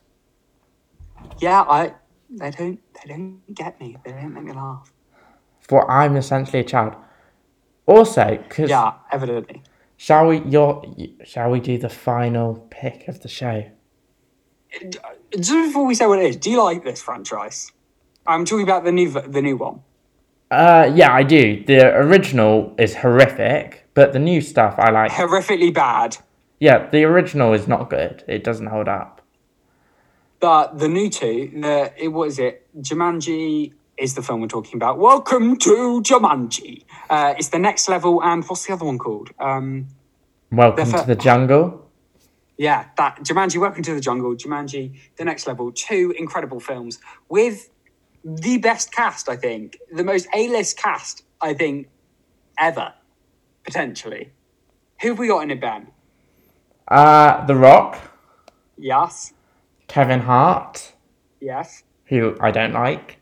Yeah, 1.40 1.62
I, 1.62 1.94
they 2.30 2.50
don't, 2.50 2.80
they 2.94 3.08
don't 3.08 3.54
get 3.54 3.80
me. 3.80 3.96
They 4.04 4.12
don't 4.12 4.34
make 4.34 4.44
me 4.44 4.52
laugh. 4.52 4.92
For 5.60 5.90
I'm 5.90 6.16
essentially 6.16 6.60
a 6.60 6.64
child. 6.64 6.94
Also, 7.86 8.36
because 8.36 8.68
Yeah, 8.70 8.92
evidently. 9.10 9.62
Shall 9.98 10.28
we 10.28 10.38
your 10.40 10.82
shall 11.24 11.50
we 11.50 11.61
do 11.61 11.76
the 11.76 11.90
final 11.90 12.66
pick 12.70 13.06
of 13.08 13.20
the 13.20 13.28
show? 13.28 13.64
Just 15.32 15.50
before 15.50 15.84
we 15.87 15.94
say 15.94 16.06
what 16.06 16.18
it 16.20 16.26
is, 16.26 16.37
do 16.37 16.50
you 16.50 16.62
like 16.62 16.82
this 16.84 17.02
franchise? 17.02 17.70
I'm 18.26 18.44
talking 18.46 18.64
about 18.64 18.84
the 18.84 18.92
new, 18.92 19.11
the 19.11 19.40
new 19.42 19.56
one. 19.56 19.80
Uh, 20.50 20.90
yeah, 20.94 21.12
I 21.12 21.22
do. 21.22 21.62
The 21.64 21.94
original 21.96 22.74
is 22.78 22.94
horrific, 22.96 23.87
but 23.94 24.12
the 24.12 24.18
new 24.18 24.40
stuff 24.40 24.74
I 24.78 24.90
like. 24.90 25.11
Horrifically 25.11 25.72
bad, 25.72 26.16
Yeah, 26.61 26.88
the 26.90 27.04
original 27.04 27.52
is 27.54 27.66
not 27.68 27.90
good. 27.90 28.24
It 28.26 28.44
doesn't 28.44 28.66
hold 28.66 28.88
up. 28.88 29.22
but 30.40 30.78
the 30.78 30.88
new 30.88 31.08
two, 31.11 31.50
the 31.54 31.92
it 31.96 32.08
what 32.08 32.28
is 32.28 32.38
it? 32.38 32.66
Jumanji 32.80 33.72
is 33.98 34.14
the 34.14 34.22
film 34.22 34.40
we're 34.40 34.46
talking 34.48 34.76
about. 34.76 34.98
Welcome 34.98 35.56
to 35.58 36.00
Jumanji. 36.02 36.84
Uh, 37.11 37.34
it's 37.37 37.48
the 37.48 37.58
next 37.58 37.88
level, 37.88 38.22
and 38.22 38.44
what's 38.44 38.66
the 38.66 38.72
other 38.72 38.84
one 38.84 38.98
called? 38.98 39.30
Um, 39.38 39.88
Welcome 40.50 40.84
The 40.84 40.90
fir- 40.90 41.00
to 41.02 41.06
the 41.06 41.16
jungle. 41.16 41.90
Yeah, 42.56 42.87
that 42.96 43.18
Jumanji, 43.22 43.61
Welcome 43.61 43.82
to 43.84 43.94
the 43.94 44.00
Jungle, 44.00 44.34
Jumanji, 44.34 44.98
The 45.16 45.24
Next 45.24 45.46
Level, 45.46 45.70
two 45.70 46.12
incredible 46.18 46.58
films 46.58 46.98
with 47.28 47.70
the 48.24 48.58
best 48.58 48.90
cast, 48.92 49.28
I 49.28 49.37
think. 49.37 49.78
The 49.92 50.02
most 50.02 50.26
A 50.34 50.48
list 50.48 50.76
cast, 50.76 51.22
I 51.40 51.54
think, 51.54 51.88
ever, 52.58 52.94
potentially. 53.64 54.32
Who 55.02 55.08
have 55.11 55.18
we 55.20 55.28
got 55.28 55.40
in 55.44 55.50
it, 55.52 55.61
Ben? 55.61 55.88
Uh, 56.88 57.44
The 57.46 57.54
Rock, 57.54 57.98
Yes. 58.76 59.32
Kevin 59.87 60.20
Hart, 60.20 60.94
Yes. 61.40 61.84
who 62.06 62.37
I 62.40 62.50
don't 62.50 62.72
like. 62.72 63.17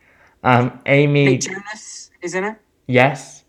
Um, 0.47 0.81
Amy, 0.87 1.39
Jonas 1.39 2.11
is 2.23 2.35
in 2.37 2.45
it. 2.45 2.57
yes. 2.87 3.43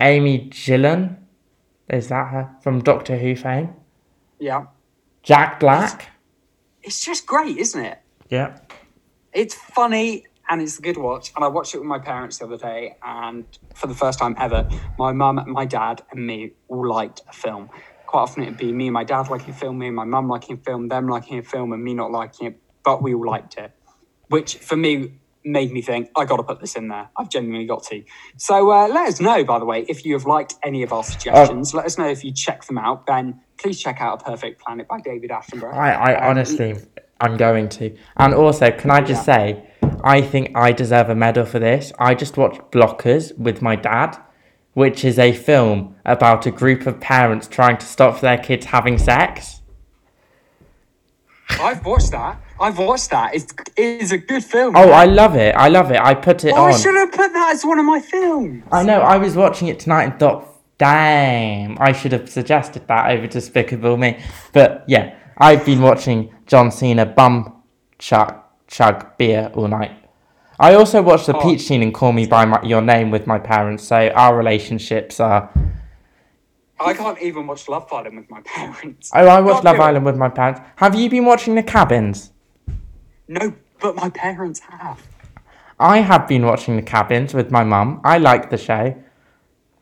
Amy 0.00 0.48
Gillan, 0.50 1.16
is 1.90 2.08
that 2.08 2.28
her 2.30 2.50
from 2.62 2.82
Doctor 2.82 3.16
Who 3.16 3.34
fame? 3.34 3.74
Yeah. 4.38 4.66
Jack 5.24 5.58
Black, 5.58 6.08
It's 6.82 7.04
just 7.04 7.26
great, 7.26 7.56
isn't 7.58 7.84
it? 7.84 7.98
yeah. 8.28 8.58
It's 9.32 9.54
funny 9.54 10.24
and 10.48 10.62
it's 10.62 10.78
a 10.78 10.82
good 10.82 10.96
watch. 10.96 11.32
And 11.34 11.44
I 11.44 11.48
watched 11.48 11.74
it 11.74 11.78
with 11.78 11.88
my 11.88 11.98
parents 11.98 12.38
the 12.38 12.44
other 12.46 12.56
day, 12.56 12.96
and 13.02 13.44
for 13.74 13.88
the 13.88 13.94
first 13.94 14.18
time 14.20 14.36
ever, 14.38 14.68
my 14.98 15.12
mum, 15.12 15.42
my 15.48 15.64
dad, 15.64 16.02
and 16.12 16.24
me 16.26 16.52
all 16.68 16.88
liked 16.88 17.22
a 17.28 17.32
film. 17.32 17.68
Quite 18.06 18.20
often 18.22 18.44
it'd 18.44 18.56
be 18.56 18.72
me 18.72 18.86
and 18.86 18.94
my 18.94 19.02
dad 19.04 19.28
liking 19.28 19.50
a 19.50 19.56
film, 19.56 19.78
me 19.78 19.88
and 19.88 19.96
my 19.96 20.04
mum 20.04 20.28
liking 20.28 20.56
a 20.56 20.60
film, 20.60 20.88
them 20.88 21.08
liking 21.08 21.38
a 21.38 21.42
film, 21.42 21.72
and 21.72 21.82
me 21.82 21.92
not 21.94 22.12
liking 22.12 22.46
it, 22.46 22.60
but 22.84 23.02
we 23.02 23.14
all 23.14 23.26
liked 23.26 23.56
it. 23.58 23.72
Which 24.28 24.56
for 24.58 24.76
me 24.76 25.14
made 25.46 25.72
me 25.72 25.80
think, 25.80 26.10
I 26.16 26.24
got 26.24 26.36
to 26.38 26.42
put 26.42 26.60
this 26.60 26.74
in 26.74 26.88
there. 26.88 27.08
I've 27.16 27.30
genuinely 27.30 27.66
got 27.66 27.84
to. 27.84 28.02
So 28.36 28.70
uh, 28.70 28.88
let 28.88 29.08
us 29.08 29.20
know, 29.20 29.44
by 29.44 29.58
the 29.58 29.64
way, 29.64 29.86
if 29.88 30.04
you 30.04 30.12
have 30.14 30.26
liked 30.26 30.54
any 30.62 30.82
of 30.82 30.92
our 30.92 31.04
suggestions. 31.04 31.72
let 31.72 31.86
us 31.86 31.96
know 31.96 32.08
if 32.08 32.24
you 32.24 32.32
check 32.32 32.64
them 32.64 32.78
out. 32.78 33.06
Ben, 33.06 33.40
please 33.58 33.80
check 33.80 34.00
out 34.00 34.20
A 34.20 34.24
Perfect 34.24 34.60
Planet 34.60 34.88
by 34.88 35.00
David 35.00 35.30
Attenborough. 35.30 35.74
I, 35.74 35.92
I 35.92 36.14
Um, 36.16 36.30
honestly, 36.30 36.76
I'm 37.20 37.36
going 37.36 37.68
to. 37.70 37.96
And 38.16 38.34
also, 38.34 38.70
can 38.70 38.90
I 38.90 39.00
just 39.00 39.24
say, 39.24 39.66
I 40.02 40.20
think 40.20 40.50
I 40.54 40.72
deserve 40.72 41.08
a 41.08 41.14
medal 41.14 41.46
for 41.46 41.58
this. 41.58 41.92
I 41.98 42.14
just 42.14 42.36
watched 42.36 42.60
Blockers 42.72 43.36
with 43.38 43.62
my 43.62 43.76
dad, 43.76 44.18
which 44.74 45.04
is 45.04 45.18
a 45.18 45.32
film 45.32 45.96
about 46.04 46.44
a 46.44 46.50
group 46.50 46.86
of 46.86 47.00
parents 47.00 47.46
trying 47.46 47.78
to 47.78 47.86
stop 47.86 48.20
their 48.20 48.36
kids 48.36 48.66
having 48.66 48.98
sex. 48.98 49.62
I've 51.48 51.84
watched 51.84 52.10
that. 52.10 52.40
I've 52.58 52.78
watched 52.78 53.10
that. 53.10 53.34
It's 53.34 53.52
it 53.76 54.00
is 54.02 54.12
a 54.12 54.18
good 54.18 54.42
film. 54.44 54.74
Oh, 54.76 54.90
I 54.90 55.04
love 55.04 55.34
it. 55.36 55.54
I 55.54 55.68
love 55.68 55.90
it. 55.90 56.00
I 56.00 56.14
put 56.14 56.44
it 56.44 56.52
Oh, 56.54 56.64
I 56.64 56.72
should 56.76 56.94
have 56.94 57.12
put 57.12 57.32
that 57.32 57.52
as 57.54 57.64
one 57.64 57.78
of 57.78 57.84
my 57.84 58.00
films. 58.00 58.64
I 58.72 58.82
know. 58.82 59.00
I 59.00 59.18
was 59.18 59.36
watching 59.36 59.68
it 59.68 59.78
tonight 59.78 60.04
and 60.04 60.18
thought, 60.18 60.48
damn, 60.78 61.76
I 61.80 61.92
should 61.92 62.12
have 62.12 62.28
suggested 62.30 62.86
that 62.88 63.10
over 63.10 63.26
Despicable 63.26 63.96
Me. 63.96 64.18
But 64.52 64.84
yeah, 64.86 65.14
I've 65.38 65.64
been 65.66 65.82
watching 65.82 66.34
John 66.46 66.70
Cena 66.70 67.04
bum 67.04 67.62
chug, 67.98 68.34
chug 68.68 69.16
beer 69.18 69.50
all 69.54 69.68
night. 69.68 69.92
I 70.58 70.74
also 70.74 71.02
watched 71.02 71.26
the 71.26 71.36
Oh. 71.36 71.42
Peach 71.42 71.60
scene 71.62 71.82
in 71.82 71.92
Call 71.92 72.12
Me 72.12 72.24
by 72.26 72.46
my, 72.46 72.62
Your 72.62 72.80
Name 72.80 73.10
with 73.10 73.26
my 73.26 73.38
parents, 73.38 73.84
so 73.84 74.08
our 74.14 74.34
relationships 74.36 75.20
are. 75.20 75.50
I 76.80 76.94
can't 76.94 77.20
even 77.20 77.46
watch 77.46 77.68
Love 77.68 77.90
Island 77.92 78.16
with 78.16 78.30
my 78.30 78.40
parents. 78.44 79.10
Oh, 79.14 79.26
I 79.26 79.40
watched 79.40 79.64
Love. 79.64 79.78
Island 79.78 80.06
with 80.06 80.16
my 80.16 80.30
parents. 80.30 80.60
Have 80.76 80.94
you 80.94 81.10
been 81.10 81.26
watching 81.26 81.54
The 81.54 81.62
Cabins? 81.62 82.32
No, 83.28 83.54
but 83.80 83.96
my 83.96 84.10
parents 84.10 84.60
have. 84.60 85.02
I 85.78 85.98
have 85.98 86.26
been 86.26 86.44
watching 86.46 86.76
The 86.76 86.82
Cabins 86.82 87.34
with 87.34 87.50
my 87.50 87.64
mum. 87.64 88.00
I 88.04 88.18
like 88.18 88.50
the 88.50 88.56
show. 88.56 88.94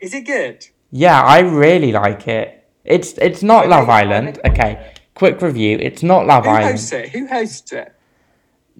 Is 0.00 0.12
it 0.14 0.22
good? 0.26 0.66
Yeah, 0.90 1.22
I 1.22 1.40
really 1.40 1.92
like 1.92 2.26
it. 2.28 2.68
It's 2.84 3.12
it's 3.18 3.42
not 3.42 3.64
Okay, 3.64 3.70
Love 3.70 3.88
Island. 3.88 4.38
Okay, 4.44 4.92
quick 5.14 5.40
review. 5.40 5.78
It's 5.80 6.02
not 6.02 6.26
Love 6.26 6.44
Who 6.44 6.50
Island. 6.50 6.72
hosts 6.72 6.92
it? 6.92 7.08
Who 7.10 7.26
hosts 7.26 7.72
it? 7.72 7.94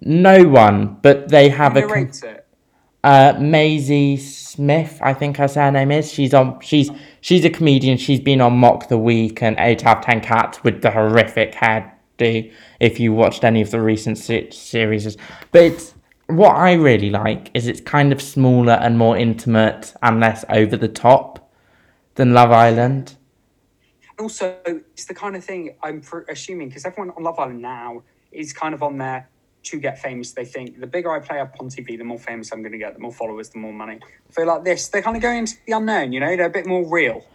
No 0.01 0.45
one, 0.45 0.99
but 1.03 1.29
they 1.29 1.49
have 1.49 1.73
Who 1.73 1.79
a 1.79 1.83
com- 1.83 1.91
narrates 1.91 2.23
it? 2.23 2.47
uh, 3.05 3.35
Maisie 3.41 4.17
Smith. 4.17 4.99
I 5.03 5.15
think 5.15 5.37
her 5.39 5.49
surname 5.49 5.91
is. 5.93 6.13
She's 6.13 6.35
on. 6.35 6.61
She's 6.61 6.91
she's 7.21 7.45
a 7.45 7.51
comedian. 7.51 7.97
She's 7.97 8.21
been 8.21 8.41
on 8.41 8.55
Mock 8.59 8.89
the 8.89 8.99
Week 8.99 9.41
and 9.43 9.57
Eight 9.59 9.87
Out 9.87 9.99
of 9.99 10.05
Ten 10.05 10.21
Cats 10.21 10.63
with 10.65 10.83
the 10.83 10.91
horrific 10.91 11.55
hairdo. 12.19 12.53
If 12.81 13.01
you 13.01 13.13
watched 13.13 13.45
any 13.45 13.61
of 13.61 13.71
the 13.71 13.81
recent 13.81 14.19
se- 14.19 14.51
series, 14.51 15.17
but 15.53 15.63
it's 15.63 15.95
what 16.27 16.57
I 16.57 16.73
really 16.75 17.11
like 17.11 17.51
is 17.55 17.67
it's 17.67 17.81
kind 17.81 18.13
of 18.13 18.23
smaller 18.23 18.75
and 18.75 18.99
more 18.99 19.17
intimate 19.17 19.95
and 20.03 20.21
less 20.21 20.45
over 20.49 20.77
the 20.77 20.89
top 20.89 21.53
than 22.15 22.33
Love 22.33 22.51
Island. 22.51 23.17
Also, 24.19 24.57
it's 24.67 25.07
the 25.07 25.15
kind 25.15 25.37
of 25.37 25.45
thing 25.45 25.75
I'm 25.83 26.01
pr- 26.01 26.21
assuming 26.29 26.69
because 26.69 26.85
everyone 26.85 27.11
on 27.17 27.25
Love 27.25 27.39
Island 27.39 27.61
now 27.61 28.03
is 28.33 28.53
kind 28.53 28.75
of 28.75 28.83
on 28.83 28.99
there 28.99 29.29
to 29.65 29.79
get 29.79 29.99
famous. 30.01 30.33
They 30.33 30.45
think 30.45 30.79
the 30.79 30.87
bigger 30.87 31.11
I 31.11 31.19
play 31.19 31.41
up 31.41 31.57
on 31.59 31.69
TV, 31.69 31.99
the 31.99 32.05
more 32.05 32.19
famous 32.19 32.53
I'm 32.53 32.63
going 32.63 32.73
to 32.73 32.79
get, 32.79 32.95
the 32.95 33.01
more 33.01 33.13
followers, 33.13 33.49
the 33.49 33.59
more 33.59 33.73
money. 33.73 33.99
I 34.03 34.33
feel 34.33 34.47
like 34.47 34.65
this, 34.65 34.89
they're 34.89 35.03
kind 35.03 35.17
of 35.17 35.23
going 35.23 35.39
into 35.39 35.57
the 35.67 35.73
unknown. 35.73 36.13
You 36.13 36.21
know, 36.21 36.37
they're 36.37 36.47
a 36.47 36.51
bit 36.51 36.67
more 36.67 36.87
real. 36.89 37.27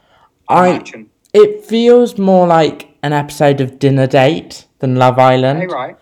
I, 0.48 0.68
I 0.68 0.70
imagine. 0.70 1.10
it 1.34 1.66
feels 1.66 2.18
more 2.18 2.48
like 2.48 2.96
an 3.04 3.14
episode 3.14 3.62
of 3.62 3.78
Dinner 3.80 4.08
Date 4.08 4.66
than 4.80 4.96
Love 4.96 5.20
Island. 5.20 5.60
Hey, 5.60 5.68
right. 5.68 5.98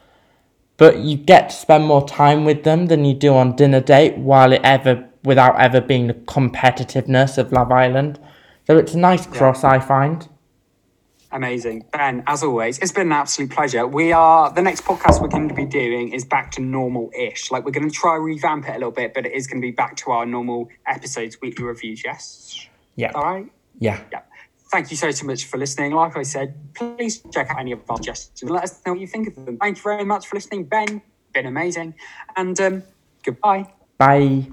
but 0.77 0.99
you 0.99 1.17
get 1.17 1.49
to 1.49 1.55
spend 1.55 1.85
more 1.85 2.07
time 2.07 2.45
with 2.45 2.63
them 2.63 2.87
than 2.87 3.05
you 3.05 3.13
do 3.13 3.33
on 3.35 3.55
dinner 3.55 3.81
date 3.81 4.17
while 4.17 4.53
it 4.53 4.61
ever 4.63 5.07
without 5.23 5.59
ever 5.59 5.81
being 5.81 6.07
the 6.07 6.13
competitiveness 6.13 7.37
of 7.37 7.51
Love 7.51 7.71
Island. 7.71 8.19
So 8.65 8.77
it's 8.77 8.93
a 8.93 8.97
nice 8.97 9.25
cross 9.25 9.63
I 9.63 9.79
find. 9.79 10.27
Amazing. 11.31 11.85
Ben, 11.91 12.23
as 12.25 12.41
always, 12.43 12.79
it's 12.79 12.93
been 12.93 13.07
an 13.07 13.13
absolute 13.13 13.51
pleasure. 13.51 13.85
We 13.85 14.13
are, 14.13 14.49
the 14.51 14.61
next 14.61 14.85
podcast 14.85 15.21
we're 15.21 15.27
going 15.27 15.49
to 15.49 15.53
be 15.53 15.65
doing 15.65 16.13
is 16.13 16.23
back 16.23 16.51
to 16.51 16.61
normal 16.61 17.11
ish. 17.17 17.51
Like, 17.51 17.65
we're 17.65 17.71
going 17.71 17.89
to 17.89 17.93
try 17.93 18.15
revamp 18.15 18.69
it 18.69 18.71
a 18.71 18.73
little 18.75 18.91
bit, 18.91 19.13
but 19.13 19.25
it 19.25 19.33
is 19.33 19.45
going 19.45 19.61
to 19.61 19.65
be 19.65 19.71
back 19.71 19.97
to 19.97 20.11
our 20.11 20.25
normal 20.25 20.69
episodes, 20.85 21.37
weekly 21.41 21.65
reviews, 21.65 22.01
yes? 22.05 22.67
Yeah. 22.95 23.11
All 23.13 23.23
right? 23.23 23.51
Yeah. 23.79 24.01
Yeah. 24.11 24.21
Thank 24.71 24.91
you 24.91 24.97
so, 24.97 25.12
so 25.12 25.25
much 25.25 25.45
for 25.45 25.58
listening. 25.58 25.93
Like 25.93 26.17
I 26.17 26.23
said, 26.23 26.73
please 26.75 27.21
check 27.32 27.49
out 27.49 27.60
any 27.60 27.71
of 27.71 27.80
our 27.89 27.97
suggestions 27.97 28.41
and 28.41 28.51
let 28.51 28.63
us 28.63 28.82
know 28.86 28.93
what 28.93 29.01
you 29.01 29.08
think 29.08 29.30
of 29.30 29.36
them. 29.45 29.58
Thank 29.58 29.77
you 29.77 29.84
very 29.84 30.03
much 30.03 30.27
for 30.27 30.36
listening, 30.36 30.65
Ben. 30.65 31.01
Been 31.34 31.45
amazing. 31.45 31.95
And 32.36 32.60
um, 32.60 32.84
goodbye. 33.23 33.71
Bye. 33.97 34.47